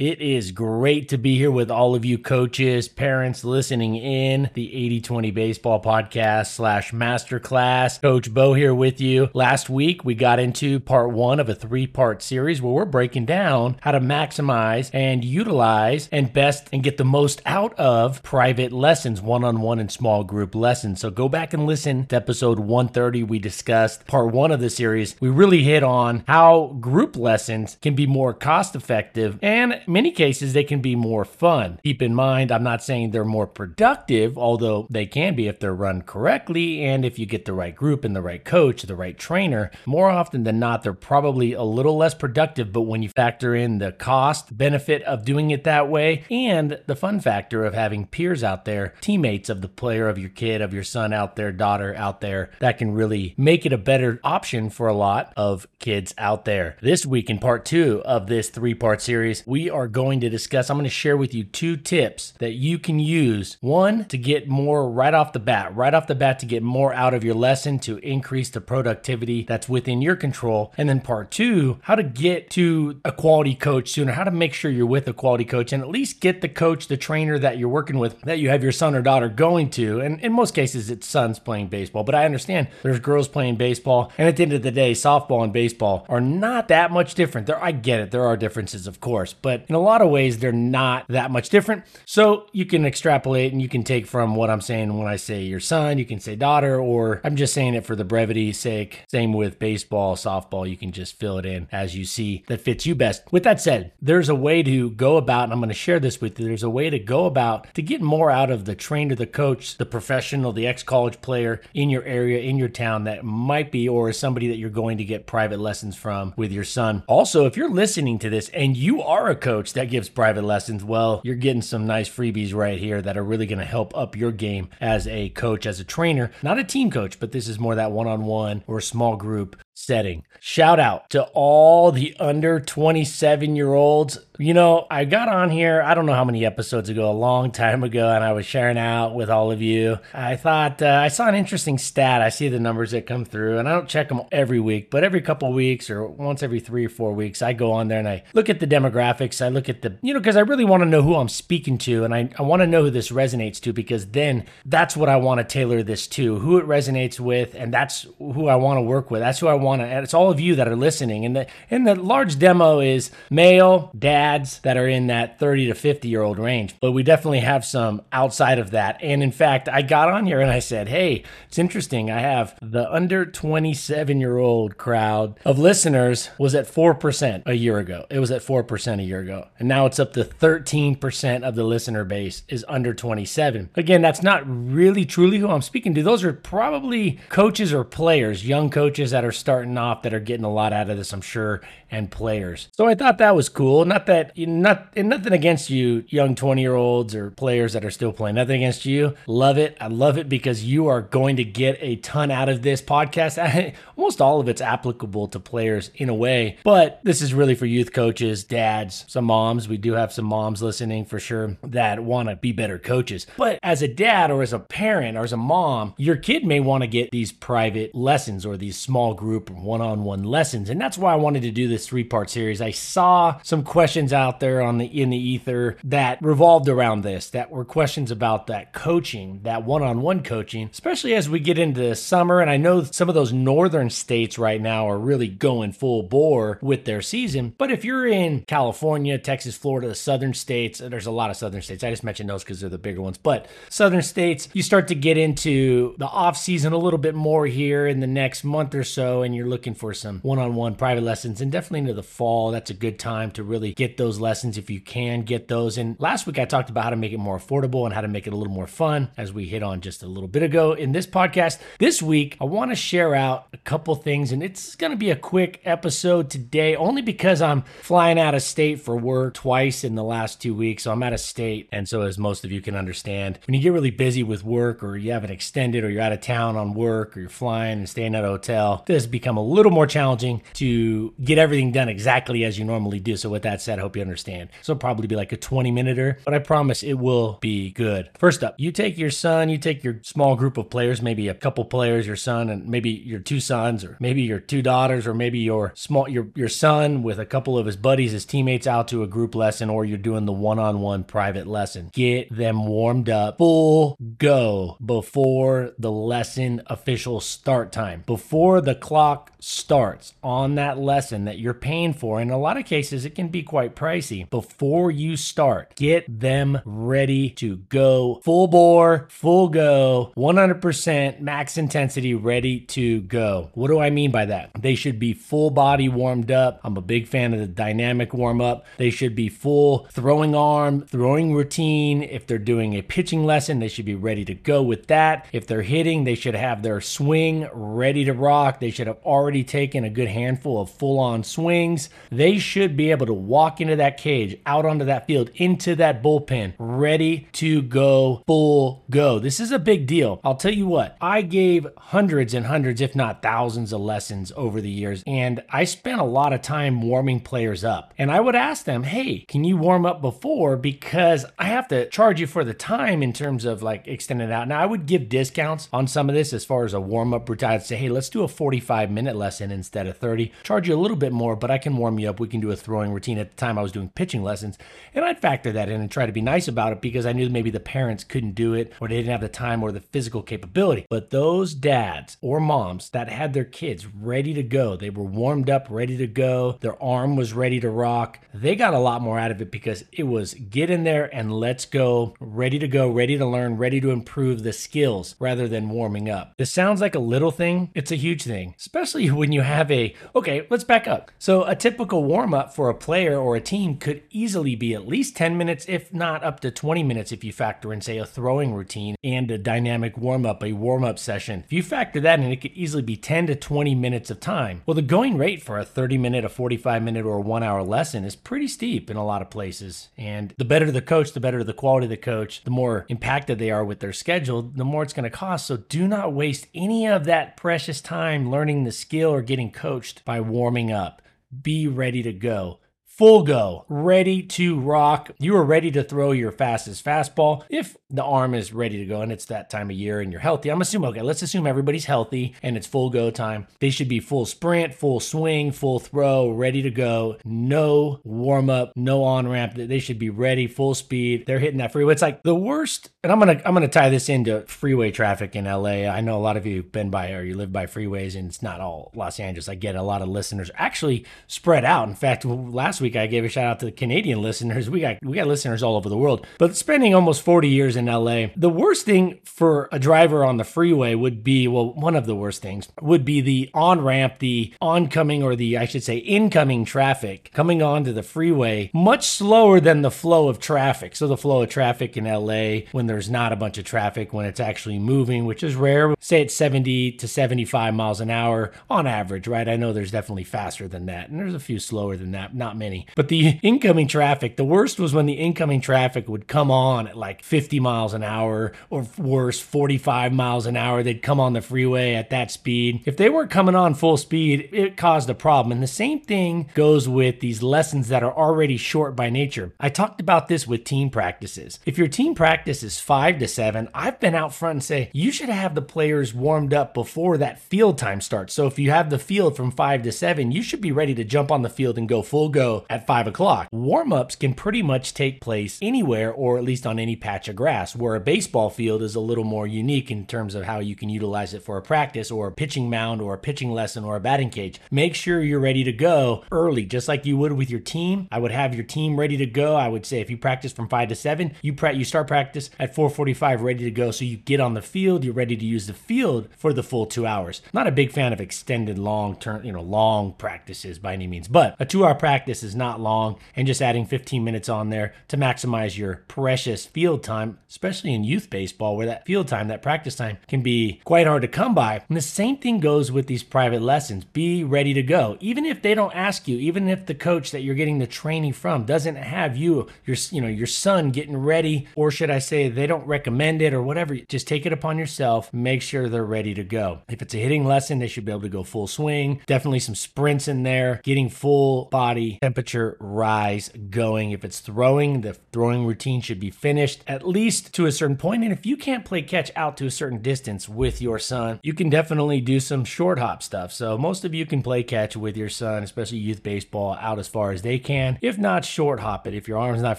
It 0.00 0.22
is 0.22 0.52
great 0.52 1.10
to 1.10 1.18
be 1.18 1.36
here 1.36 1.50
with 1.50 1.70
all 1.70 1.94
of 1.94 2.06
you 2.06 2.16
coaches, 2.16 2.88
parents 2.88 3.44
listening 3.44 3.96
in 3.96 4.48
the 4.54 4.74
80 4.74 5.02
20 5.02 5.30
baseball 5.30 5.82
podcast 5.82 6.46
slash 6.54 6.90
masterclass. 6.92 8.00
Coach 8.00 8.32
Bo 8.32 8.54
here 8.54 8.74
with 8.74 8.98
you. 8.98 9.28
Last 9.34 9.68
week, 9.68 10.02
we 10.02 10.14
got 10.14 10.38
into 10.38 10.80
part 10.80 11.10
one 11.10 11.38
of 11.38 11.50
a 11.50 11.54
three 11.54 11.86
part 11.86 12.22
series 12.22 12.62
where 12.62 12.72
we're 12.72 12.86
breaking 12.86 13.26
down 13.26 13.76
how 13.82 13.90
to 13.90 14.00
maximize 14.00 14.88
and 14.94 15.22
utilize 15.22 16.08
and 16.10 16.32
best 16.32 16.70
and 16.72 16.82
get 16.82 16.96
the 16.96 17.04
most 17.04 17.42
out 17.44 17.78
of 17.78 18.22
private 18.22 18.72
lessons, 18.72 19.20
one 19.20 19.44
on 19.44 19.60
one 19.60 19.78
and 19.78 19.92
small 19.92 20.24
group 20.24 20.54
lessons. 20.54 21.02
So 21.02 21.10
go 21.10 21.28
back 21.28 21.52
and 21.52 21.66
listen 21.66 22.06
to 22.06 22.16
episode 22.16 22.58
130. 22.58 23.24
We 23.24 23.38
discussed 23.38 24.06
part 24.06 24.32
one 24.32 24.50
of 24.50 24.60
the 24.60 24.70
series. 24.70 25.14
We 25.20 25.28
really 25.28 25.62
hit 25.62 25.82
on 25.82 26.24
how 26.26 26.78
group 26.80 27.16
lessons 27.16 27.76
can 27.82 27.94
be 27.94 28.06
more 28.06 28.32
cost 28.32 28.74
effective 28.74 29.38
and 29.42 29.78
many 29.90 30.10
cases, 30.10 30.52
they 30.52 30.64
can 30.64 30.80
be 30.80 30.96
more 30.96 31.24
fun. 31.24 31.80
Keep 31.82 32.02
in 32.02 32.14
mind, 32.14 32.50
I'm 32.50 32.62
not 32.62 32.82
saying 32.82 33.10
they're 33.10 33.24
more 33.24 33.46
productive, 33.46 34.38
although 34.38 34.86
they 34.90 35.06
can 35.06 35.34
be 35.34 35.48
if 35.48 35.60
they're 35.60 35.74
run 35.74 36.02
correctly 36.02 36.82
and 36.82 37.04
if 37.04 37.18
you 37.18 37.26
get 37.26 37.44
the 37.44 37.52
right 37.52 37.74
group 37.74 38.04
and 38.04 38.14
the 38.14 38.22
right 38.22 38.44
coach, 38.44 38.82
the 38.82 38.96
right 38.96 39.18
trainer. 39.18 39.70
More 39.86 40.10
often 40.10 40.44
than 40.44 40.58
not, 40.58 40.82
they're 40.82 40.92
probably 40.92 41.52
a 41.52 41.62
little 41.62 41.96
less 41.96 42.14
productive, 42.14 42.72
but 42.72 42.82
when 42.82 43.02
you 43.02 43.08
factor 43.08 43.54
in 43.54 43.78
the 43.78 43.92
cost 43.92 44.56
benefit 44.56 45.02
of 45.02 45.24
doing 45.24 45.50
it 45.50 45.64
that 45.64 45.88
way 45.88 46.24
and 46.30 46.80
the 46.86 46.96
fun 46.96 47.20
factor 47.20 47.64
of 47.64 47.74
having 47.74 48.06
peers 48.06 48.44
out 48.44 48.64
there, 48.64 48.94
teammates 49.00 49.48
of 49.48 49.62
the 49.62 49.68
player, 49.68 50.08
of 50.08 50.18
your 50.18 50.30
kid, 50.30 50.60
of 50.60 50.74
your 50.74 50.84
son 50.84 51.12
out 51.12 51.36
there, 51.36 51.52
daughter 51.52 51.94
out 51.96 52.20
there, 52.20 52.50
that 52.60 52.78
can 52.78 52.92
really 52.92 53.34
make 53.36 53.64
it 53.64 53.72
a 53.72 53.78
better 53.78 54.20
option 54.22 54.70
for 54.70 54.88
a 54.88 54.94
lot 54.94 55.32
of 55.36 55.66
kids 55.78 56.14
out 56.18 56.44
there. 56.44 56.76
This 56.82 57.06
week, 57.06 57.30
in 57.30 57.38
part 57.38 57.64
two 57.64 58.02
of 58.04 58.26
this 58.26 58.50
three 58.50 58.74
part 58.74 59.00
series, 59.00 59.42
we 59.46 59.69
are 59.70 59.88
going 59.88 60.20
to 60.20 60.28
discuss. 60.28 60.68
I'm 60.68 60.76
going 60.76 60.84
to 60.84 60.90
share 60.90 61.16
with 61.16 61.34
you 61.34 61.44
two 61.44 61.76
tips 61.76 62.34
that 62.38 62.52
you 62.52 62.78
can 62.78 62.98
use. 62.98 63.56
One, 63.60 64.04
to 64.06 64.18
get 64.18 64.48
more 64.48 64.90
right 64.90 65.14
off 65.14 65.32
the 65.32 65.38
bat, 65.38 65.74
right 65.74 65.94
off 65.94 66.06
the 66.06 66.14
bat, 66.14 66.38
to 66.40 66.46
get 66.46 66.62
more 66.62 66.92
out 66.92 67.14
of 67.14 67.24
your 67.24 67.34
lesson 67.34 67.78
to 67.80 67.98
increase 67.98 68.50
the 68.50 68.60
productivity 68.60 69.44
that's 69.44 69.68
within 69.68 70.02
your 70.02 70.16
control. 70.16 70.72
And 70.76 70.88
then 70.88 71.00
part 71.00 71.30
two, 71.30 71.78
how 71.82 71.94
to 71.94 72.02
get 72.02 72.50
to 72.50 73.00
a 73.04 73.12
quality 73.12 73.54
coach 73.54 73.90
sooner, 73.90 74.12
how 74.12 74.24
to 74.24 74.30
make 74.30 74.54
sure 74.54 74.70
you're 74.70 74.86
with 74.86 75.08
a 75.08 75.12
quality 75.12 75.44
coach 75.44 75.72
and 75.72 75.82
at 75.82 75.88
least 75.88 76.20
get 76.20 76.40
the 76.40 76.48
coach, 76.48 76.88
the 76.88 76.96
trainer 76.96 77.38
that 77.38 77.58
you're 77.58 77.68
working 77.68 77.98
with, 77.98 78.20
that 78.22 78.38
you 78.38 78.50
have 78.50 78.62
your 78.62 78.72
son 78.72 78.94
or 78.94 79.02
daughter 79.02 79.28
going 79.28 79.70
to. 79.70 80.00
And 80.00 80.20
in 80.20 80.32
most 80.32 80.54
cases, 80.54 80.90
it's 80.90 81.06
sons 81.06 81.38
playing 81.38 81.68
baseball, 81.68 82.04
but 82.04 82.14
I 82.14 82.24
understand 82.24 82.68
there's 82.82 83.00
girls 83.00 83.28
playing 83.28 83.56
baseball. 83.56 84.12
And 84.18 84.28
at 84.28 84.36
the 84.36 84.42
end 84.42 84.52
of 84.52 84.62
the 84.62 84.70
day, 84.70 84.92
softball 84.92 85.44
and 85.44 85.52
baseball 85.52 86.06
are 86.08 86.20
not 86.20 86.68
that 86.68 86.90
much 86.90 87.14
different. 87.14 87.46
There, 87.46 87.62
I 87.62 87.72
get 87.72 88.00
it. 88.00 88.10
There 88.10 88.24
are 88.24 88.36
differences, 88.36 88.86
of 88.86 89.00
course, 89.00 89.32
but 89.32 89.59
in 89.68 89.74
a 89.74 89.80
lot 89.80 90.02
of 90.02 90.10
ways, 90.10 90.38
they're 90.38 90.52
not 90.52 91.06
that 91.08 91.30
much 91.30 91.48
different. 91.50 91.84
So 92.04 92.46
you 92.52 92.66
can 92.66 92.84
extrapolate 92.84 93.52
and 93.52 93.60
you 93.60 93.68
can 93.68 93.82
take 93.82 94.06
from 94.06 94.34
what 94.34 94.50
I'm 94.50 94.60
saying 94.60 94.96
when 94.96 95.06
I 95.06 95.16
say 95.16 95.42
your 95.42 95.60
son, 95.60 95.98
you 95.98 96.04
can 96.04 96.20
say 96.20 96.36
daughter, 96.36 96.78
or 96.78 97.20
I'm 97.24 97.36
just 97.36 97.54
saying 97.54 97.74
it 97.74 97.86
for 97.86 97.96
the 97.96 98.04
brevity's 98.04 98.58
sake. 98.58 99.04
Same 99.08 99.32
with 99.32 99.58
baseball, 99.58 100.16
softball, 100.16 100.68
you 100.68 100.76
can 100.76 100.92
just 100.92 101.18
fill 101.18 101.38
it 101.38 101.46
in 101.46 101.68
as 101.72 101.96
you 101.96 102.04
see 102.04 102.44
that 102.48 102.60
fits 102.60 102.86
you 102.86 102.94
best. 102.94 103.22
With 103.32 103.44
that 103.44 103.60
said, 103.60 103.92
there's 104.00 104.28
a 104.28 104.34
way 104.34 104.62
to 104.62 104.90
go 104.90 105.16
about, 105.16 105.44
and 105.44 105.52
I'm 105.52 105.60
going 105.60 105.68
to 105.68 105.74
share 105.74 106.00
this 106.00 106.20
with 106.20 106.38
you. 106.38 106.46
There's 106.46 106.62
a 106.62 106.70
way 106.70 106.90
to 106.90 106.98
go 106.98 107.26
about 107.26 107.72
to 107.74 107.82
get 107.82 108.00
more 108.00 108.30
out 108.30 108.50
of 108.50 108.64
the 108.64 108.74
trainer, 108.74 109.14
the 109.14 109.26
coach, 109.26 109.76
the 109.78 109.86
professional, 109.86 110.52
the 110.52 110.66
ex 110.66 110.82
college 110.82 111.20
player 111.20 111.60
in 111.74 111.90
your 111.90 112.04
area, 112.04 112.40
in 112.40 112.56
your 112.56 112.68
town 112.68 113.04
that 113.04 113.24
might 113.24 113.70
be, 113.70 113.88
or 113.88 114.10
is 114.10 114.18
somebody 114.18 114.48
that 114.48 114.56
you're 114.56 114.70
going 114.70 114.98
to 114.98 115.04
get 115.04 115.26
private 115.26 115.60
lessons 115.60 115.96
from 115.96 116.34
with 116.36 116.52
your 116.52 116.64
son. 116.64 117.02
Also, 117.06 117.46
if 117.46 117.56
you're 117.56 117.70
listening 117.70 118.18
to 118.18 118.30
this 118.30 118.48
and 118.50 118.76
you 118.76 119.02
are 119.02 119.28
a 119.28 119.36
coach, 119.36 119.49
coach 119.50 119.72
that 119.72 119.90
gives 119.90 120.08
private 120.08 120.44
lessons, 120.44 120.84
well, 120.84 121.20
you're 121.24 121.34
getting 121.34 121.60
some 121.60 121.84
nice 121.84 122.08
freebies 122.08 122.54
right 122.54 122.78
here 122.78 123.02
that 123.02 123.16
are 123.16 123.24
really 123.24 123.46
going 123.46 123.58
to 123.58 123.64
help 123.64 123.96
up 123.96 124.14
your 124.14 124.30
game 124.30 124.68
as 124.80 125.08
a 125.08 125.28
coach, 125.30 125.66
as 125.66 125.80
a 125.80 125.84
trainer. 125.84 126.30
Not 126.40 126.60
a 126.60 126.64
team 126.64 126.88
coach, 126.88 127.18
but 127.18 127.32
this 127.32 127.48
is 127.48 127.58
more 127.58 127.74
that 127.74 127.90
one 127.90 128.06
on 128.06 128.24
one 128.24 128.62
or 128.68 128.80
small 128.80 129.16
group 129.16 129.56
setting. 129.80 130.24
Shout 130.40 130.78
out 130.78 131.10
to 131.10 131.24
all 131.34 131.90
the 131.92 132.14
under 132.18 132.60
27 132.60 133.56
year 133.56 133.72
olds. 133.72 134.18
You 134.38 134.54
know, 134.54 134.86
I 134.90 135.04
got 135.04 135.28
on 135.28 135.50
here, 135.50 135.82
I 135.82 135.94
don't 135.94 136.06
know 136.06 136.14
how 136.14 136.24
many 136.24 136.46
episodes 136.46 136.88
ago, 136.88 137.10
a 137.10 137.12
long 137.12 137.50
time 137.50 137.82
ago, 137.82 138.08
and 138.08 138.24
I 138.24 138.32
was 138.32 138.46
sharing 138.46 138.78
out 138.78 139.14
with 139.14 139.28
all 139.28 139.50
of 139.50 139.60
you. 139.60 139.98
I 140.14 140.36
thought 140.36 140.80
uh, 140.80 140.86
I 140.86 141.08
saw 141.08 141.28
an 141.28 141.34
interesting 141.34 141.76
stat. 141.76 142.22
I 142.22 142.30
see 142.30 142.48
the 142.48 142.60
numbers 142.60 142.92
that 142.92 143.06
come 143.06 143.24
through, 143.26 143.58
and 143.58 143.68
I 143.68 143.72
don't 143.72 143.88
check 143.88 144.08
them 144.08 144.22
every 144.32 144.60
week, 144.60 144.90
but 144.90 145.04
every 145.04 145.20
couple 145.20 145.52
weeks 145.52 145.90
or 145.90 146.06
once 146.06 146.42
every 146.42 146.60
three 146.60 146.86
or 146.86 146.90
four 146.90 147.12
weeks, 147.12 147.42
I 147.42 147.52
go 147.52 147.72
on 147.72 147.88
there 147.88 147.98
and 147.98 148.08
I 148.08 148.22
look 148.32 148.48
at 148.48 148.60
the 148.60 148.66
demographics. 148.66 149.39
I 149.42 149.48
look 149.48 149.68
at 149.68 149.82
the, 149.82 149.96
you 150.02 150.14
know, 150.14 150.20
because 150.20 150.36
I 150.36 150.40
really 150.40 150.64
want 150.64 150.82
to 150.82 150.88
know 150.88 151.02
who 151.02 151.14
I'm 151.16 151.28
speaking 151.28 151.78
to, 151.78 152.04
and 152.04 152.14
I, 152.14 152.30
I 152.38 152.42
want 152.42 152.60
to 152.60 152.66
know 152.66 152.84
who 152.84 152.90
this 152.90 153.10
resonates 153.10 153.60
to, 153.60 153.72
because 153.72 154.06
then 154.06 154.46
that's 154.64 154.96
what 154.96 155.08
I 155.08 155.16
want 155.16 155.38
to 155.38 155.44
tailor 155.44 155.82
this 155.82 156.06
to, 156.08 156.38
who 156.38 156.58
it 156.58 156.66
resonates 156.66 157.18
with, 157.20 157.54
and 157.54 157.72
that's 157.72 158.06
who 158.18 158.48
I 158.48 158.56
want 158.56 158.78
to 158.78 158.82
work 158.82 159.10
with. 159.10 159.20
That's 159.20 159.38
who 159.38 159.48
I 159.48 159.54
want 159.54 159.82
to, 159.82 159.86
and 159.86 160.04
it's 160.04 160.14
all 160.14 160.30
of 160.30 160.40
you 160.40 160.54
that 160.56 160.68
are 160.68 160.76
listening. 160.76 161.24
And 161.24 161.36
the 161.36 161.46
and 161.70 161.86
the 161.86 161.94
large 161.94 162.38
demo 162.38 162.80
is 162.80 163.10
male 163.30 163.90
dads 163.98 164.60
that 164.60 164.76
are 164.76 164.88
in 164.88 165.06
that 165.08 165.38
30 165.38 165.66
to 165.66 165.74
50 165.74 166.08
year 166.08 166.22
old 166.22 166.38
range. 166.38 166.74
But 166.80 166.92
we 166.92 167.02
definitely 167.02 167.40
have 167.40 167.64
some 167.64 168.02
outside 168.12 168.58
of 168.58 168.72
that. 168.72 168.98
And 169.02 169.22
in 169.22 169.32
fact, 169.32 169.68
I 169.68 169.82
got 169.82 170.08
on 170.08 170.26
here 170.26 170.40
and 170.40 170.50
I 170.50 170.58
said, 170.58 170.88
hey, 170.88 171.24
it's 171.48 171.58
interesting. 171.58 172.10
I 172.10 172.20
have 172.20 172.56
the 172.60 172.90
under 172.92 173.24
27 173.26 174.20
year 174.20 174.38
old 174.38 174.76
crowd 174.76 175.38
of 175.44 175.58
listeners 175.58 176.30
was 176.38 176.54
at 176.54 176.66
4% 176.66 177.42
a 177.46 177.54
year 177.54 177.78
ago. 177.78 178.06
It 178.10 178.18
was 178.18 178.30
at 178.30 178.42
4% 178.42 179.00
a 179.00 179.02
year 179.02 179.20
ago. 179.20 179.29
And 179.58 179.68
now 179.68 179.86
it's 179.86 179.98
up 179.98 180.12
to 180.14 180.24
13% 180.24 181.42
of 181.42 181.54
the 181.54 181.64
listener 181.64 182.04
base 182.04 182.42
is 182.48 182.64
under 182.68 182.94
27. 182.94 183.70
Again, 183.74 184.02
that's 184.02 184.22
not 184.22 184.42
really 184.46 185.04
truly 185.04 185.38
who 185.38 185.48
I'm 185.48 185.62
speaking 185.62 185.94
to. 185.94 186.02
Those 186.02 186.24
are 186.24 186.32
probably 186.32 187.18
coaches 187.28 187.72
or 187.72 187.84
players, 187.84 188.46
young 188.46 188.70
coaches 188.70 189.10
that 189.10 189.24
are 189.24 189.32
starting 189.32 189.76
off 189.78 190.02
that 190.02 190.14
are 190.14 190.20
getting 190.20 190.44
a 190.44 190.52
lot 190.52 190.72
out 190.72 190.90
of 190.90 190.96
this, 190.96 191.12
I'm 191.12 191.20
sure, 191.20 191.60
and 191.90 192.10
players. 192.10 192.68
So 192.72 192.86
I 192.86 192.94
thought 192.94 193.18
that 193.18 193.34
was 193.34 193.48
cool. 193.48 193.84
Not 193.84 194.06
that 194.06 194.36
not 194.36 194.92
and 194.96 195.08
nothing 195.08 195.32
against 195.32 195.70
you, 195.70 196.04
young 196.08 196.34
20 196.34 196.60
year 196.60 196.74
olds 196.74 197.14
or 197.14 197.30
players 197.30 197.72
that 197.72 197.84
are 197.84 197.90
still 197.90 198.12
playing. 198.12 198.36
Nothing 198.36 198.62
against 198.62 198.86
you. 198.86 199.14
Love 199.26 199.58
it. 199.58 199.76
I 199.80 199.88
love 199.88 200.18
it 200.18 200.28
because 200.28 200.64
you 200.64 200.86
are 200.86 201.02
going 201.02 201.36
to 201.36 201.44
get 201.44 201.78
a 201.80 201.96
ton 201.96 202.30
out 202.30 202.48
of 202.48 202.62
this 202.62 202.80
podcast. 202.82 203.74
Almost 203.96 204.20
all 204.20 204.40
of 204.40 204.48
it's 204.48 204.60
applicable 204.60 205.28
to 205.28 205.40
players 205.40 205.90
in 205.94 206.08
a 206.08 206.14
way, 206.14 206.58
but 206.64 207.00
this 207.02 207.22
is 207.22 207.34
really 207.34 207.54
for 207.54 207.66
youth 207.66 207.92
coaches, 207.92 208.44
dads, 208.44 209.04
some 209.08 209.19
moms. 209.22 209.68
We 209.68 209.76
do 209.76 209.94
have 209.94 210.12
some 210.12 210.24
moms 210.24 210.62
listening 210.62 211.04
for 211.04 211.18
sure 211.18 211.56
that 211.62 212.02
want 212.02 212.28
to 212.28 212.36
be 212.36 212.52
better 212.52 212.78
coaches. 212.78 213.26
But 213.36 213.58
as 213.62 213.82
a 213.82 213.88
dad 213.88 214.30
or 214.30 214.42
as 214.42 214.52
a 214.52 214.58
parent 214.58 215.16
or 215.16 215.24
as 215.24 215.32
a 215.32 215.36
mom, 215.36 215.94
your 215.96 216.16
kid 216.16 216.44
may 216.44 216.60
want 216.60 216.82
to 216.82 216.88
get 216.88 217.10
these 217.10 217.32
private 217.32 217.94
lessons 217.94 218.46
or 218.46 218.56
these 218.56 218.78
small 218.78 219.14
group 219.14 219.50
one 219.50 219.80
on 219.80 220.04
one 220.04 220.22
lessons. 220.22 220.70
And 220.70 220.80
that's 220.80 220.98
why 220.98 221.12
I 221.12 221.16
wanted 221.16 221.42
to 221.42 221.50
do 221.50 221.68
this 221.68 221.86
three 221.86 222.04
part 222.04 222.30
series. 222.30 222.60
I 222.60 222.70
saw 222.70 223.40
some 223.42 223.62
questions 223.62 224.12
out 224.12 224.40
there 224.40 224.62
on 224.62 224.78
the 224.78 224.86
in 224.86 225.10
the 225.10 225.16
ether 225.16 225.76
that 225.84 226.20
revolved 226.22 226.68
around 226.68 227.02
this, 227.02 227.30
that 227.30 227.50
were 227.50 227.64
questions 227.64 228.10
about 228.10 228.46
that 228.48 228.72
coaching, 228.72 229.40
that 229.42 229.64
one 229.64 229.82
on 229.82 230.00
one 230.00 230.22
coaching, 230.22 230.68
especially 230.72 231.14
as 231.14 231.28
we 231.28 231.40
get 231.40 231.58
into 231.58 231.94
summer. 231.94 232.40
And 232.40 232.50
I 232.50 232.56
know 232.56 232.82
some 232.82 233.08
of 233.08 233.14
those 233.14 233.32
northern 233.32 233.90
states 233.90 234.38
right 234.38 234.60
now 234.60 234.88
are 234.88 234.98
really 234.98 235.28
going 235.28 235.72
full 235.72 236.02
bore 236.02 236.58
with 236.62 236.84
their 236.84 237.02
season. 237.02 237.54
But 237.58 237.70
if 237.70 237.84
you're 237.84 238.06
in 238.06 238.42
California, 238.42 239.09
Texas, 239.18 239.56
Florida, 239.56 239.88
the 239.88 239.94
southern 239.94 240.34
states, 240.34 240.78
there's 240.78 241.06
a 241.06 241.10
lot 241.10 241.30
of 241.30 241.36
southern 241.36 241.62
states. 241.62 241.84
I 241.84 241.90
just 241.90 242.04
mentioned 242.04 242.28
those 242.28 242.44
because 242.44 242.60
they're 242.60 242.70
the 242.70 242.78
bigger 242.78 243.02
ones. 243.02 243.18
But 243.18 243.46
southern 243.68 244.02
states, 244.02 244.48
you 244.52 244.62
start 244.62 244.88
to 244.88 244.94
get 244.94 245.16
into 245.16 245.94
the 245.98 246.06
off 246.06 246.36
season 246.36 246.72
a 246.72 246.78
little 246.78 246.98
bit 246.98 247.14
more 247.14 247.46
here 247.46 247.86
in 247.86 248.00
the 248.00 248.06
next 248.06 248.44
month 248.44 248.74
or 248.74 248.84
so, 248.84 249.22
and 249.22 249.34
you're 249.34 249.46
looking 249.46 249.74
for 249.74 249.94
some 249.94 250.20
one 250.20 250.38
on 250.38 250.54
one 250.54 250.74
private 250.74 251.02
lessons 251.02 251.40
and 251.40 251.50
definitely 251.52 251.80
into 251.80 251.94
the 251.94 252.02
fall, 252.02 252.50
that's 252.50 252.70
a 252.70 252.74
good 252.74 252.98
time 252.98 253.30
to 253.32 253.42
really 253.42 253.72
get 253.72 253.96
those 253.96 254.20
lessons 254.20 254.58
if 254.58 254.70
you 254.70 254.80
can 254.80 255.22
get 255.22 255.48
those. 255.48 255.78
And 255.78 255.96
last 255.98 256.26
week 256.26 256.38
I 256.38 256.44
talked 256.44 256.70
about 256.70 256.84
how 256.84 256.90
to 256.90 256.96
make 256.96 257.12
it 257.12 257.18
more 257.18 257.38
affordable 257.38 257.84
and 257.84 257.94
how 257.94 258.00
to 258.00 258.08
make 258.08 258.26
it 258.26 258.32
a 258.32 258.36
little 258.36 258.52
more 258.52 258.66
fun, 258.66 259.10
as 259.16 259.32
we 259.32 259.46
hit 259.46 259.62
on 259.62 259.80
just 259.80 260.02
a 260.02 260.06
little 260.06 260.28
bit 260.28 260.42
ago 260.42 260.72
in 260.72 260.92
this 260.92 261.06
podcast. 261.06 261.58
This 261.78 262.02
week, 262.02 262.36
I 262.40 262.44
want 262.44 262.70
to 262.70 262.76
share 262.76 263.14
out 263.14 263.48
a 263.52 263.56
couple 263.56 263.94
things, 263.94 264.32
and 264.32 264.42
it's 264.42 264.76
going 264.76 264.90
to 264.90 264.96
be 264.96 265.10
a 265.10 265.16
quick 265.16 265.60
episode 265.64 266.30
today, 266.30 266.76
only 266.76 267.02
because 267.02 267.42
I'm 267.42 267.62
flying 267.82 268.18
out 268.18 268.34
of 268.34 268.42
state 268.42 268.80
for 268.80 268.96
work 269.02 269.34
twice 269.34 269.84
in 269.84 269.94
the 269.94 270.04
last 270.04 270.40
two 270.40 270.54
weeks. 270.54 270.84
So 270.84 270.92
I'm 270.92 271.02
out 271.02 271.12
of 271.12 271.20
state. 271.20 271.68
And 271.72 271.88
so, 271.88 272.02
as 272.02 272.18
most 272.18 272.44
of 272.44 272.52
you 272.52 272.60
can 272.60 272.74
understand, 272.74 273.38
when 273.46 273.54
you 273.54 273.60
get 273.60 273.72
really 273.72 273.90
busy 273.90 274.22
with 274.22 274.44
work 274.44 274.82
or 274.82 274.96
you 274.96 275.12
have 275.12 275.24
an 275.24 275.30
extended 275.30 275.84
or 275.84 275.90
you're 275.90 276.02
out 276.02 276.12
of 276.12 276.20
town 276.20 276.56
on 276.56 276.74
work 276.74 277.16
or 277.16 277.20
you're 277.20 277.28
flying 277.28 277.78
and 277.78 277.88
staying 277.88 278.14
at 278.14 278.24
a 278.24 278.28
hotel, 278.28 278.82
this 278.86 279.02
has 279.02 279.06
become 279.06 279.36
a 279.36 279.42
little 279.42 279.72
more 279.72 279.86
challenging 279.86 280.42
to 280.54 281.14
get 281.22 281.38
everything 281.38 281.72
done 281.72 281.88
exactly 281.88 282.44
as 282.44 282.58
you 282.58 282.64
normally 282.64 283.00
do. 283.00 283.16
So, 283.16 283.30
with 283.30 283.42
that 283.42 283.60
said, 283.60 283.78
I 283.78 283.82
hope 283.82 283.96
you 283.96 284.02
understand. 284.02 284.50
So, 284.62 284.74
probably 284.74 285.06
be 285.06 285.16
like 285.16 285.32
a 285.32 285.36
20 285.36 285.70
minuter, 285.70 286.18
but 286.24 286.34
I 286.34 286.38
promise 286.38 286.82
it 286.82 286.94
will 286.94 287.38
be 287.40 287.70
good. 287.70 288.10
First 288.18 288.42
up, 288.42 288.54
you 288.58 288.72
take 288.72 288.98
your 288.98 289.10
son, 289.10 289.48
you 289.48 289.58
take 289.58 289.84
your 289.84 290.00
small 290.02 290.36
group 290.36 290.56
of 290.56 290.70
players, 290.70 291.02
maybe 291.02 291.28
a 291.28 291.34
couple 291.34 291.64
players, 291.64 292.06
your 292.06 292.16
son, 292.16 292.48
and 292.50 292.68
maybe 292.68 292.90
your 292.90 293.20
two 293.20 293.40
sons, 293.40 293.84
or 293.84 293.96
maybe 294.00 294.22
your 294.22 294.40
two 294.40 294.62
daughters, 294.62 295.06
or 295.06 295.14
maybe 295.14 295.38
your 295.38 295.72
small 295.74 296.08
your 296.08 296.28
your 296.34 296.48
son 296.48 297.02
with 297.02 297.18
a 297.18 297.26
couple 297.26 297.58
of 297.58 297.66
his 297.66 297.76
buddies, 297.76 298.12
his 298.12 298.24
teammates 298.24 298.66
out 298.66 298.79
to 298.88 299.02
a 299.02 299.06
group 299.06 299.34
lesson, 299.34 299.70
or 299.70 299.84
you're 299.84 299.98
doing 299.98 300.26
the 300.26 300.32
one-on-one 300.32 301.04
private 301.04 301.46
lesson. 301.46 301.90
Get 301.92 302.34
them 302.34 302.66
warmed 302.66 303.08
up, 303.08 303.38
full 303.38 303.96
go 304.18 304.76
before 304.84 305.72
the 305.78 305.90
lesson 305.90 306.62
official 306.66 307.20
start 307.20 307.72
time. 307.72 308.02
Before 308.06 308.60
the 308.60 308.74
clock 308.74 309.32
starts 309.40 310.14
on 310.22 310.54
that 310.56 310.78
lesson 310.78 311.24
that 311.24 311.38
you're 311.38 311.54
paying 311.54 311.92
for. 311.92 312.20
In 312.20 312.30
a 312.30 312.38
lot 312.38 312.56
of 312.56 312.66
cases, 312.66 313.04
it 313.04 313.14
can 313.14 313.28
be 313.28 313.42
quite 313.42 313.74
pricey. 313.74 314.28
Before 314.30 314.90
you 314.90 315.16
start, 315.16 315.74
get 315.76 316.04
them 316.20 316.60
ready 316.64 317.30
to 317.30 317.56
go 317.56 318.20
full 318.22 318.48
bore, 318.48 319.08
full 319.10 319.48
go, 319.48 320.12
100% 320.16 321.20
max 321.20 321.56
intensity, 321.56 322.14
ready 322.14 322.60
to 322.60 323.00
go. 323.02 323.50
What 323.54 323.68
do 323.68 323.78
I 323.78 323.90
mean 323.90 324.10
by 324.10 324.26
that? 324.26 324.50
They 324.60 324.74
should 324.74 324.98
be 324.98 325.14
full 325.14 325.50
body 325.50 325.88
warmed 325.88 326.30
up. 326.30 326.60
I'm 326.62 326.76
a 326.76 326.82
big 326.82 327.06
fan 327.06 327.32
of 327.32 327.40
the 327.40 327.46
dynamic 327.46 328.12
warm 328.12 328.40
up. 328.40 328.66
They 328.76 328.90
should 328.90 329.14
be 329.14 329.28
full 329.28 329.86
throwing 329.90 330.34
arm, 330.34 330.82
throwing 330.86 331.34
routine. 331.34 332.02
If 332.02 332.26
they're 332.26 332.38
doing 332.38 332.74
a 332.74 332.82
pitching 332.82 333.24
lesson, 333.24 333.58
they 333.58 333.68
should 333.68 333.84
be 333.84 333.94
ready 333.94 334.24
to 334.24 334.34
go 334.34 334.62
with 334.62 334.86
that. 334.88 335.26
If 335.32 335.46
they're 335.46 335.62
hitting, 335.62 336.04
they 336.04 336.14
should 336.14 336.34
have 336.34 336.62
their 336.62 336.80
swing 336.80 337.48
ready 337.52 338.04
to 338.04 338.12
rock. 338.12 338.60
They 338.60 338.70
should 338.70 338.86
have 338.86 338.98
already 339.04 339.44
taken 339.44 339.84
a 339.84 339.90
good 339.90 340.08
handful 340.08 340.60
of 340.60 340.70
full 340.70 340.98
on 340.98 341.24
swings. 341.24 341.88
They 342.10 342.38
should 342.38 342.76
be 342.76 342.90
able 342.90 343.06
to 343.06 343.14
walk 343.14 343.60
into 343.60 343.76
that 343.76 343.96
cage, 343.96 344.38
out 344.46 344.66
onto 344.66 344.84
that 344.86 345.06
field, 345.06 345.30
into 345.34 345.74
that 345.76 346.02
bullpen, 346.02 346.54
ready 346.58 347.28
to 347.32 347.62
go 347.62 348.22
full 348.26 348.84
go. 348.90 349.18
This 349.18 349.40
is 349.40 349.52
a 349.52 349.58
big 349.58 349.86
deal. 349.86 350.20
I'll 350.24 350.34
tell 350.34 350.54
you 350.54 350.66
what, 350.66 350.96
I 351.00 351.22
gave 351.22 351.66
hundreds 351.76 352.34
and 352.34 352.46
hundreds, 352.46 352.80
if 352.80 352.94
not 352.94 353.22
thousands, 353.22 353.70
of 353.72 353.80
lessons 353.80 354.32
over 354.36 354.60
the 354.60 354.70
years, 354.70 355.02
and 355.06 355.42
I 355.50 355.64
spent 355.64 356.00
a 356.00 356.04
lot 356.04 356.32
of 356.32 356.42
time 356.42 356.82
warming 356.82 357.20
players 357.20 357.64
up. 357.64 357.92
And 357.98 358.10
I 358.10 358.20
would 358.20 358.34
ask 358.34 358.59
them, 358.62 358.84
hey, 358.84 359.20
can 359.28 359.44
you 359.44 359.56
warm 359.56 359.86
up 359.86 360.00
before? 360.00 360.56
Because 360.56 361.24
I 361.38 361.44
have 361.44 361.68
to 361.68 361.88
charge 361.88 362.20
you 362.20 362.26
for 362.26 362.44
the 362.44 362.54
time 362.54 363.02
in 363.02 363.12
terms 363.12 363.44
of 363.44 363.62
like 363.62 363.86
extending 363.86 364.30
out. 364.30 364.48
Now, 364.48 364.60
I 364.60 364.66
would 364.66 364.86
give 364.86 365.08
discounts 365.08 365.68
on 365.72 365.86
some 365.86 366.08
of 366.08 366.14
this 366.14 366.32
as 366.32 366.44
far 366.44 366.64
as 366.64 366.74
a 366.74 366.80
warm 366.80 367.14
up 367.14 367.28
routine. 367.28 367.50
I'd 367.50 367.62
say, 367.64 367.76
hey, 367.76 367.88
let's 367.88 368.08
do 368.08 368.22
a 368.22 368.28
45 368.28 368.90
minute 368.90 369.16
lesson 369.16 369.50
instead 369.50 369.86
of 369.86 369.96
30. 369.98 370.32
Charge 370.42 370.68
you 370.68 370.74
a 370.74 370.80
little 370.80 370.96
bit 370.96 371.12
more, 371.12 371.36
but 371.36 371.50
I 371.50 371.58
can 371.58 371.76
warm 371.76 371.98
you 371.98 372.08
up. 372.08 372.20
We 372.20 372.28
can 372.28 372.40
do 372.40 372.50
a 372.50 372.56
throwing 372.56 372.92
routine. 372.92 373.18
At 373.18 373.30
the 373.30 373.36
time, 373.36 373.58
I 373.58 373.62
was 373.62 373.72
doing 373.72 373.90
pitching 373.90 374.22
lessons, 374.22 374.58
and 374.94 375.04
I'd 375.04 375.20
factor 375.20 375.52
that 375.52 375.68
in 375.68 375.80
and 375.80 375.90
try 375.90 376.06
to 376.06 376.12
be 376.12 376.20
nice 376.20 376.48
about 376.48 376.72
it 376.72 376.80
because 376.80 377.06
I 377.06 377.12
knew 377.12 377.28
maybe 377.28 377.50
the 377.50 377.60
parents 377.60 378.04
couldn't 378.04 378.34
do 378.34 378.54
it 378.54 378.72
or 378.80 378.88
they 378.88 378.96
didn't 378.96 379.12
have 379.12 379.20
the 379.20 379.28
time 379.28 379.62
or 379.62 379.72
the 379.72 379.80
physical 379.80 380.22
capability. 380.22 380.86
But 380.88 381.10
those 381.10 381.54
dads 381.54 382.16
or 382.20 382.40
moms 382.40 382.90
that 382.90 383.08
had 383.08 383.32
their 383.32 383.44
kids 383.44 383.86
ready 383.86 384.34
to 384.34 384.42
go, 384.42 384.76
they 384.76 384.90
were 384.90 385.04
warmed 385.04 385.50
up, 385.50 385.66
ready 385.70 385.96
to 385.96 386.06
go, 386.06 386.58
their 386.60 386.80
arm 386.82 387.16
was 387.16 387.32
ready 387.32 387.60
to 387.60 387.70
rock, 387.70 388.20
they 388.32 388.49
got 388.54 388.74
a 388.74 388.78
lot 388.78 389.02
more 389.02 389.18
out 389.18 389.30
of 389.30 389.40
it 389.40 389.50
because 389.50 389.84
it 389.92 390.04
was 390.04 390.34
get 390.34 390.70
in 390.70 390.84
there 390.84 391.14
and 391.14 391.32
let's 391.32 391.64
go, 391.64 392.14
ready 392.20 392.58
to 392.58 392.68
go, 392.68 392.88
ready 392.88 393.16
to 393.16 393.26
learn, 393.26 393.56
ready 393.56 393.80
to 393.80 393.90
improve 393.90 394.42
the 394.42 394.52
skills 394.52 395.14
rather 395.18 395.48
than 395.48 395.70
warming 395.70 396.08
up. 396.08 396.34
This 396.36 396.52
sounds 396.52 396.80
like 396.80 396.94
a 396.94 397.00
little 397.00 397.30
thing, 397.30 397.70
it's 397.74 397.92
a 397.92 397.96
huge 397.96 398.24
thing, 398.24 398.54
especially 398.58 399.10
when 399.10 399.32
you 399.32 399.42
have 399.42 399.70
a, 399.70 399.94
okay, 400.14 400.46
let's 400.50 400.64
back 400.64 400.86
up. 400.86 401.10
So, 401.18 401.44
a 401.44 401.56
typical 401.56 402.04
warm 402.04 402.34
up 402.34 402.54
for 402.54 402.68
a 402.68 402.74
player 402.74 403.18
or 403.18 403.36
a 403.36 403.40
team 403.40 403.76
could 403.76 404.02
easily 404.10 404.54
be 404.54 404.74
at 404.74 404.86
least 404.86 405.16
10 405.16 405.36
minutes, 405.36 405.66
if 405.68 405.92
not 405.92 406.24
up 406.24 406.40
to 406.40 406.50
20 406.50 406.82
minutes, 406.82 407.12
if 407.12 407.24
you 407.24 407.32
factor 407.32 407.72
in, 407.72 407.80
say, 407.80 407.98
a 407.98 408.06
throwing 408.06 408.54
routine 408.54 408.96
and 409.02 409.30
a 409.30 409.38
dynamic 409.38 409.96
warm 409.96 410.26
up, 410.26 410.42
a 410.42 410.52
warm 410.52 410.84
up 410.84 410.98
session. 410.98 411.42
If 411.44 411.52
you 411.52 411.62
factor 411.62 412.00
that 412.00 412.20
in, 412.20 412.30
it 412.30 412.40
could 412.40 412.52
easily 412.52 412.82
be 412.82 412.96
10 412.96 413.26
to 413.28 413.34
20 413.34 413.74
minutes 413.74 414.10
of 414.10 414.20
time. 414.20 414.62
Well, 414.66 414.74
the 414.74 414.82
going 414.82 415.16
rate 415.16 415.42
for 415.42 415.58
a 415.58 415.64
30 415.64 415.98
minute, 415.98 416.24
a 416.24 416.28
45 416.28 416.82
minute, 416.82 417.04
or 417.04 417.18
a 417.18 417.20
one 417.20 417.42
hour 417.42 417.62
lesson 417.62 418.04
is 418.04 418.16
pretty 418.16 418.39
steep 418.48 418.90
in 418.90 418.96
a 418.96 419.04
lot 419.04 419.22
of 419.22 419.30
places. 419.30 419.88
And 419.96 420.34
the 420.38 420.44
better 420.44 420.70
the 420.70 420.82
coach, 420.82 421.12
the 421.12 421.20
better 421.20 421.42
the 421.44 421.52
quality 421.52 421.86
of 421.86 421.90
the 421.90 421.96
coach, 421.96 422.44
the 422.44 422.50
more 422.50 422.86
impacted 422.88 423.38
they 423.38 423.50
are 423.50 423.64
with 423.64 423.80
their 423.80 423.92
schedule, 423.92 424.42
the 424.42 424.64
more 424.64 424.82
it's 424.82 424.92
going 424.92 425.04
to 425.04 425.10
cost. 425.10 425.46
So 425.46 425.56
do 425.56 425.86
not 425.86 426.12
waste 426.12 426.46
any 426.54 426.86
of 426.86 427.04
that 427.04 427.36
precious 427.36 427.80
time 427.80 428.30
learning 428.30 428.64
the 428.64 428.72
skill 428.72 429.10
or 429.10 429.22
getting 429.22 429.50
coached 429.50 430.04
by 430.04 430.20
warming 430.20 430.72
up. 430.72 431.02
Be 431.42 431.66
ready 431.66 432.02
to 432.02 432.12
go 432.12 432.60
full 433.00 433.22
go, 433.22 433.64
ready 433.70 434.22
to 434.22 434.60
rock. 434.60 435.10
You 435.18 435.34
are 435.34 435.42
ready 435.42 435.70
to 435.70 435.82
throw 435.82 436.12
your 436.12 436.30
fastest 436.30 436.84
fastball 436.84 437.44
if 437.48 437.74
the 437.90 438.04
arm 438.04 438.34
is 438.34 438.52
ready 438.52 438.78
to 438.78 438.84
go 438.84 439.00
and 439.00 439.10
it's 439.10 439.24
that 439.26 439.48
time 439.48 439.70
of 439.70 439.76
year 439.76 440.00
and 440.00 440.12
you're 440.12 440.20
healthy. 440.20 440.50
I'm 440.50 440.60
assuming, 440.60 440.90
okay, 440.90 441.02
let's 441.02 441.22
assume 441.22 441.46
everybody's 441.46 441.86
healthy 441.86 442.34
and 442.42 442.56
it's 442.56 442.66
full 442.66 442.90
go 442.90 443.10
time. 443.10 443.46
They 443.60 443.70
should 443.70 443.88
be 443.88 444.00
full 444.00 444.26
sprint, 444.26 444.74
full 444.74 445.00
swing, 445.00 445.52
full 445.52 445.78
throw, 445.78 446.30
ready 446.30 446.62
to 446.62 446.70
go. 446.70 447.16
No 447.24 448.00
warm 448.04 448.50
up, 448.50 448.72
no 448.76 449.02
on 449.04 449.26
ramp. 449.26 449.54
They 449.54 449.78
should 449.78 449.98
be 449.98 450.10
ready, 450.10 450.46
full 450.46 450.74
speed. 450.74 451.24
They're 451.26 451.38
hitting 451.38 451.58
that 451.58 451.72
freeway. 451.72 451.94
It's 451.94 452.02
like 452.02 452.22
the 452.22 452.34
worst. 452.34 452.90
And 453.02 453.10
I'm 453.10 453.18
gonna 453.18 453.40
I'm 453.46 453.54
gonna 453.54 453.68
tie 453.68 453.88
this 453.88 454.10
into 454.10 454.42
freeway 454.42 454.90
traffic 454.90 455.34
in 455.34 455.46
LA. 455.46 455.86
I 455.88 456.02
know 456.02 456.18
a 456.18 456.20
lot 456.20 456.36
of 456.36 456.44
you 456.44 456.56
have 456.58 456.72
been 456.72 456.90
by 456.90 457.12
or 457.12 457.22
you 457.22 457.34
live 457.34 457.50
by 457.50 457.64
freeways, 457.64 458.14
and 458.14 458.28
it's 458.28 458.42
not 458.42 458.60
all 458.60 458.92
Los 458.94 459.18
Angeles. 459.18 459.48
I 459.48 459.54
get 459.54 459.74
a 459.74 459.82
lot 459.82 460.02
of 460.02 460.08
listeners 460.08 460.50
actually 460.54 461.06
spread 461.26 461.64
out. 461.64 461.88
In 461.88 461.94
fact, 461.94 462.26
last 462.26 462.80
week 462.80 462.90
week 462.90 463.00
I 463.00 463.06
gave 463.06 463.24
a 463.24 463.28
shout 463.28 463.44
out 463.44 463.60
to 463.60 463.66
the 463.66 463.72
Canadian 463.72 464.22
listeners. 464.22 464.68
We 464.70 464.80
got 464.80 464.98
we 465.02 465.16
got 465.16 465.26
listeners 465.26 465.62
all 465.62 465.76
over 465.76 465.88
the 465.88 465.96
world. 465.96 466.26
But 466.38 466.56
spending 466.56 466.94
almost 466.94 467.22
40 467.22 467.48
years 467.48 467.76
in 467.80 467.86
LA, 467.86 468.26
the 468.36 468.50
worst 468.50 468.84
thing 468.84 469.18
for 469.24 469.68
a 469.72 469.78
driver 469.78 470.24
on 470.24 470.36
the 470.36 470.44
freeway 470.44 470.94
would 470.94 471.24
be 471.24 471.48
well, 471.48 471.72
one 471.72 471.96
of 471.96 472.06
the 472.06 472.14
worst 472.14 472.42
things 472.42 472.68
would 472.80 473.04
be 473.04 473.20
the 473.20 473.50
on 473.54 473.80
ramp, 473.80 474.18
the 474.20 474.52
oncoming 474.60 475.22
or 475.22 475.34
the 475.34 475.58
I 475.58 475.64
should 475.64 475.82
say 475.82 475.96
incoming 475.96 476.64
traffic 476.64 477.30
coming 477.34 477.62
onto 477.62 477.92
the 477.92 478.02
freeway 478.02 478.70
much 478.72 479.08
slower 479.08 479.58
than 479.58 479.82
the 479.82 479.90
flow 479.90 480.28
of 480.28 480.38
traffic. 480.38 480.94
So 480.94 481.08
the 481.08 481.16
flow 481.16 481.42
of 481.42 481.48
traffic 481.48 481.96
in 481.96 482.04
LA 482.04 482.66
when 482.72 482.86
there's 482.86 483.10
not 483.10 483.32
a 483.32 483.36
bunch 483.36 483.58
of 483.58 483.64
traffic 483.64 484.12
when 484.12 484.26
it's 484.26 484.40
actually 484.40 484.78
moving, 484.78 485.24
which 485.24 485.42
is 485.42 485.56
rare. 485.56 485.94
Say 485.98 486.22
it's 486.22 486.34
70 486.34 486.92
to 486.92 487.08
75 487.08 487.74
miles 487.74 488.00
an 488.00 488.10
hour 488.10 488.52
on 488.68 488.86
average, 488.86 489.26
right? 489.26 489.48
I 489.48 489.56
know 489.56 489.72
there's 489.72 489.90
definitely 489.90 490.24
faster 490.24 490.68
than 490.68 490.86
that, 490.86 491.08
and 491.08 491.18
there's 491.18 491.34
a 491.34 491.40
few 491.40 491.58
slower 491.58 491.96
than 491.96 492.12
that, 492.12 492.34
not 492.34 492.56
many. 492.56 492.86
But 492.94 493.08
the 493.08 493.38
incoming 493.42 493.88
traffic, 493.88 494.36
the 494.36 494.44
worst 494.44 494.78
was 494.78 494.92
when 494.92 495.06
the 495.06 495.14
incoming 495.14 495.62
traffic 495.62 496.08
would 496.08 496.28
come 496.28 496.50
on 496.50 496.86
at 496.86 496.96
like 496.96 497.22
50 497.22 497.58
miles 497.58 497.69
an 497.94 498.02
hour 498.02 498.52
or 498.68 498.86
worse, 498.98 499.40
45 499.40 500.12
miles 500.12 500.46
an 500.46 500.56
hour. 500.56 500.82
They'd 500.82 501.02
come 501.02 501.20
on 501.20 501.32
the 501.32 501.40
freeway 501.40 501.94
at 501.94 502.10
that 502.10 502.30
speed. 502.30 502.82
If 502.84 502.96
they 502.96 503.08
weren't 503.08 503.30
coming 503.30 503.54
on 503.54 503.74
full 503.74 503.96
speed, 503.96 504.48
it 504.52 504.76
caused 504.76 505.10
a 505.10 505.14
problem. 505.14 505.52
And 505.52 505.62
the 505.62 505.66
same 505.66 506.00
thing 506.00 506.50
goes 506.54 506.88
with 506.88 507.20
these 507.20 507.42
lessons 507.42 507.88
that 507.88 508.02
are 508.02 508.16
already 508.16 508.56
short 508.56 508.96
by 508.96 509.10
nature. 509.10 509.52
I 509.60 509.68
talked 509.68 510.00
about 510.00 510.28
this 510.28 510.46
with 510.46 510.64
team 510.64 510.90
practices. 510.90 511.58
If 511.66 511.78
your 511.78 511.88
team 511.88 512.14
practice 512.14 512.62
is 512.62 512.80
five 512.80 513.18
to 513.18 513.28
seven, 513.28 513.68
I've 513.74 514.00
been 514.00 514.14
out 514.14 514.34
front 514.34 514.56
and 514.56 514.64
say 514.64 514.90
you 514.92 515.12
should 515.12 515.28
have 515.28 515.54
the 515.54 515.62
players 515.62 516.14
warmed 516.14 516.54
up 516.54 516.74
before 516.74 517.18
that 517.18 517.40
field 517.40 517.78
time 517.78 518.00
starts. 518.00 518.34
So 518.34 518.46
if 518.46 518.58
you 518.58 518.70
have 518.70 518.90
the 518.90 518.98
field 518.98 519.36
from 519.36 519.50
five 519.50 519.82
to 519.82 519.92
seven, 519.92 520.32
you 520.32 520.42
should 520.42 520.60
be 520.60 520.72
ready 520.72 520.94
to 520.94 521.04
jump 521.04 521.30
on 521.30 521.42
the 521.42 521.50
field 521.50 521.78
and 521.78 521.88
go 521.88 522.02
full 522.02 522.28
go 522.28 522.64
at 522.70 522.86
5 522.86 523.06
o'clock. 523.06 523.48
Warm 523.52 523.92
ups 523.92 524.16
can 524.16 524.34
pretty 524.34 524.62
much 524.62 524.94
take 524.94 525.20
place 525.20 525.58
anywhere 525.60 526.12
or 526.12 526.38
at 526.38 526.44
least 526.44 526.66
on 526.66 526.78
any 526.78 526.96
patch 526.96 527.28
of 527.28 527.36
grass, 527.36 527.59
where 527.76 527.94
a 527.94 528.00
baseball 528.00 528.50
field 528.50 528.82
is 528.82 528.94
a 528.94 529.00
little 529.00 529.24
more 529.24 529.46
unique 529.46 529.90
in 529.90 530.06
terms 530.06 530.34
of 530.34 530.44
how 530.44 530.58
you 530.58 530.74
can 530.74 530.88
utilize 530.88 531.34
it 531.34 531.42
for 531.42 531.56
a 531.56 531.62
practice 531.62 532.10
or 532.10 532.26
a 532.26 532.32
pitching 532.32 532.68
mound 532.68 533.00
or 533.00 533.14
a 533.14 533.18
pitching 533.18 533.52
lesson 533.52 533.84
or 533.84 533.96
a 533.96 534.00
batting 534.00 534.30
cage. 534.30 534.60
Make 534.70 534.94
sure 534.94 535.22
you're 535.22 535.40
ready 535.40 535.64
to 535.64 535.72
go 535.72 536.24
early, 536.32 536.64
just 536.64 536.88
like 536.88 537.06
you 537.06 537.16
would 537.16 537.32
with 537.32 537.50
your 537.50 537.60
team. 537.60 538.08
I 538.10 538.18
would 538.18 538.32
have 538.32 538.54
your 538.54 538.64
team 538.64 538.98
ready 538.98 539.16
to 539.18 539.26
go. 539.26 539.54
I 539.56 539.68
would 539.68 539.86
say 539.86 540.00
if 540.00 540.10
you 540.10 540.16
practice 540.16 540.52
from 540.52 540.68
5 540.68 540.88
to 540.88 540.94
7, 540.94 541.34
you 541.42 541.54
you 541.72 541.84
start 541.84 542.08
practice 542.08 542.50
at 542.58 542.74
4:45 542.74 543.42
ready 543.42 543.64
to 543.64 543.70
go 543.70 543.90
so 543.90 544.04
you 544.04 544.16
get 544.16 544.40
on 544.40 544.54
the 544.54 544.62
field, 544.62 545.04
you're 545.04 545.14
ready 545.14 545.36
to 545.36 545.44
use 545.44 545.66
the 545.66 545.74
field 545.74 546.28
for 546.36 546.52
the 546.52 546.62
full 546.62 546.86
2 546.86 547.06
hours. 547.06 547.42
Not 547.52 547.66
a 547.66 547.72
big 547.72 547.92
fan 547.92 548.12
of 548.12 548.20
extended 548.20 548.78
long 548.78 549.16
term, 549.16 549.44
you 549.44 549.52
know, 549.52 549.62
long 549.62 550.14
practices 550.14 550.78
by 550.78 550.94
any 550.94 551.06
means, 551.06 551.28
but 551.28 551.54
a 551.60 551.66
2-hour 551.66 551.94
practice 551.94 552.42
is 552.42 552.54
not 552.56 552.80
long, 552.80 553.18
and 553.36 553.46
just 553.46 553.62
adding 553.62 553.86
15 553.86 554.24
minutes 554.24 554.48
on 554.48 554.70
there 554.70 554.94
to 555.08 555.16
maximize 555.16 555.76
your 555.76 556.04
precious 556.08 556.66
field 556.66 557.02
time 557.02 557.38
especially 557.50 557.92
in 557.92 558.04
youth 558.04 558.30
baseball 558.30 558.76
where 558.76 558.86
that 558.86 559.04
field 559.04 559.28
time, 559.28 559.48
that 559.48 559.62
practice 559.62 559.96
time 559.96 560.18
can 560.28 560.40
be 560.40 560.80
quite 560.84 561.06
hard 561.06 561.22
to 561.22 561.28
come 561.28 561.54
by. 561.54 561.82
And 561.88 561.96
the 561.96 562.00
same 562.00 562.36
thing 562.36 562.60
goes 562.60 562.92
with 562.92 563.08
these 563.08 563.22
private 563.22 563.60
lessons. 563.60 564.04
Be 564.04 564.44
ready 564.44 564.72
to 564.74 564.82
go. 564.82 565.16
Even 565.20 565.44
if 565.44 565.60
they 565.60 565.74
don't 565.74 565.94
ask 565.94 566.28
you, 566.28 566.38
even 566.38 566.68
if 566.68 566.86
the 566.86 566.94
coach 566.94 567.32
that 567.32 567.42
you're 567.42 567.54
getting 567.54 567.78
the 567.78 567.86
training 567.86 568.32
from 568.32 568.64
doesn't 568.64 568.96
have 568.96 569.36
you, 569.36 569.66
your 569.84 569.96
you 570.10 570.20
know, 570.20 570.28
your 570.28 570.46
son 570.46 570.90
getting 570.90 571.16
ready, 571.16 571.66
or 571.74 571.90
should 571.90 572.10
I 572.10 572.20
say 572.20 572.48
they 572.48 572.66
don't 572.66 572.86
recommend 572.86 573.42
it 573.42 573.52
or 573.52 573.62
whatever, 573.62 573.96
just 573.96 574.28
take 574.28 574.46
it 574.46 574.52
upon 574.52 574.78
yourself. 574.78 575.32
Make 575.32 575.62
sure 575.62 575.88
they're 575.88 576.04
ready 576.04 576.34
to 576.34 576.44
go. 576.44 576.80
If 576.88 577.02
it's 577.02 577.14
a 577.14 577.18
hitting 577.18 577.44
lesson, 577.44 577.78
they 577.78 577.88
should 577.88 578.04
be 578.04 578.12
able 578.12 578.22
to 578.22 578.28
go 578.28 578.44
full 578.44 578.68
swing. 578.68 579.20
Definitely 579.26 579.60
some 579.60 579.74
sprints 579.74 580.28
in 580.28 580.44
there, 580.44 580.80
getting 580.84 581.08
full 581.08 581.66
body 581.66 582.18
temperature 582.22 582.76
rise 582.78 583.48
going. 583.70 584.12
If 584.12 584.24
it's 584.24 584.40
throwing, 584.40 585.00
the 585.00 585.14
throwing 585.32 585.66
routine 585.66 586.00
should 586.00 586.20
be 586.20 586.30
finished 586.30 586.84
at 586.86 587.06
least 587.06 587.39
to 587.42 587.66
a 587.66 587.72
certain 587.72 587.96
point. 587.96 588.24
And 588.24 588.32
if 588.32 588.46
you 588.46 588.56
can't 588.56 588.84
play 588.84 589.02
catch 589.02 589.30
out 589.36 589.56
to 589.58 589.66
a 589.66 589.70
certain 589.70 590.02
distance 590.02 590.48
with 590.48 590.80
your 590.80 590.98
son, 590.98 591.40
you 591.42 591.54
can 591.54 591.70
definitely 591.70 592.20
do 592.20 592.40
some 592.40 592.64
short 592.64 592.98
hop 592.98 593.22
stuff. 593.22 593.52
So 593.52 593.78
most 593.78 594.04
of 594.04 594.14
you 594.14 594.26
can 594.26 594.42
play 594.42 594.62
catch 594.62 594.96
with 594.96 595.16
your 595.16 595.28
son, 595.28 595.62
especially 595.62 595.98
youth 595.98 596.22
baseball, 596.22 596.76
out 596.80 596.98
as 596.98 597.08
far 597.08 597.32
as 597.32 597.42
they 597.42 597.58
can. 597.58 597.98
If 598.02 598.18
not, 598.18 598.44
short 598.44 598.80
hop 598.80 599.06
it. 599.06 599.14
If 599.14 599.28
your 599.28 599.38
arm's 599.38 599.62
not 599.62 599.78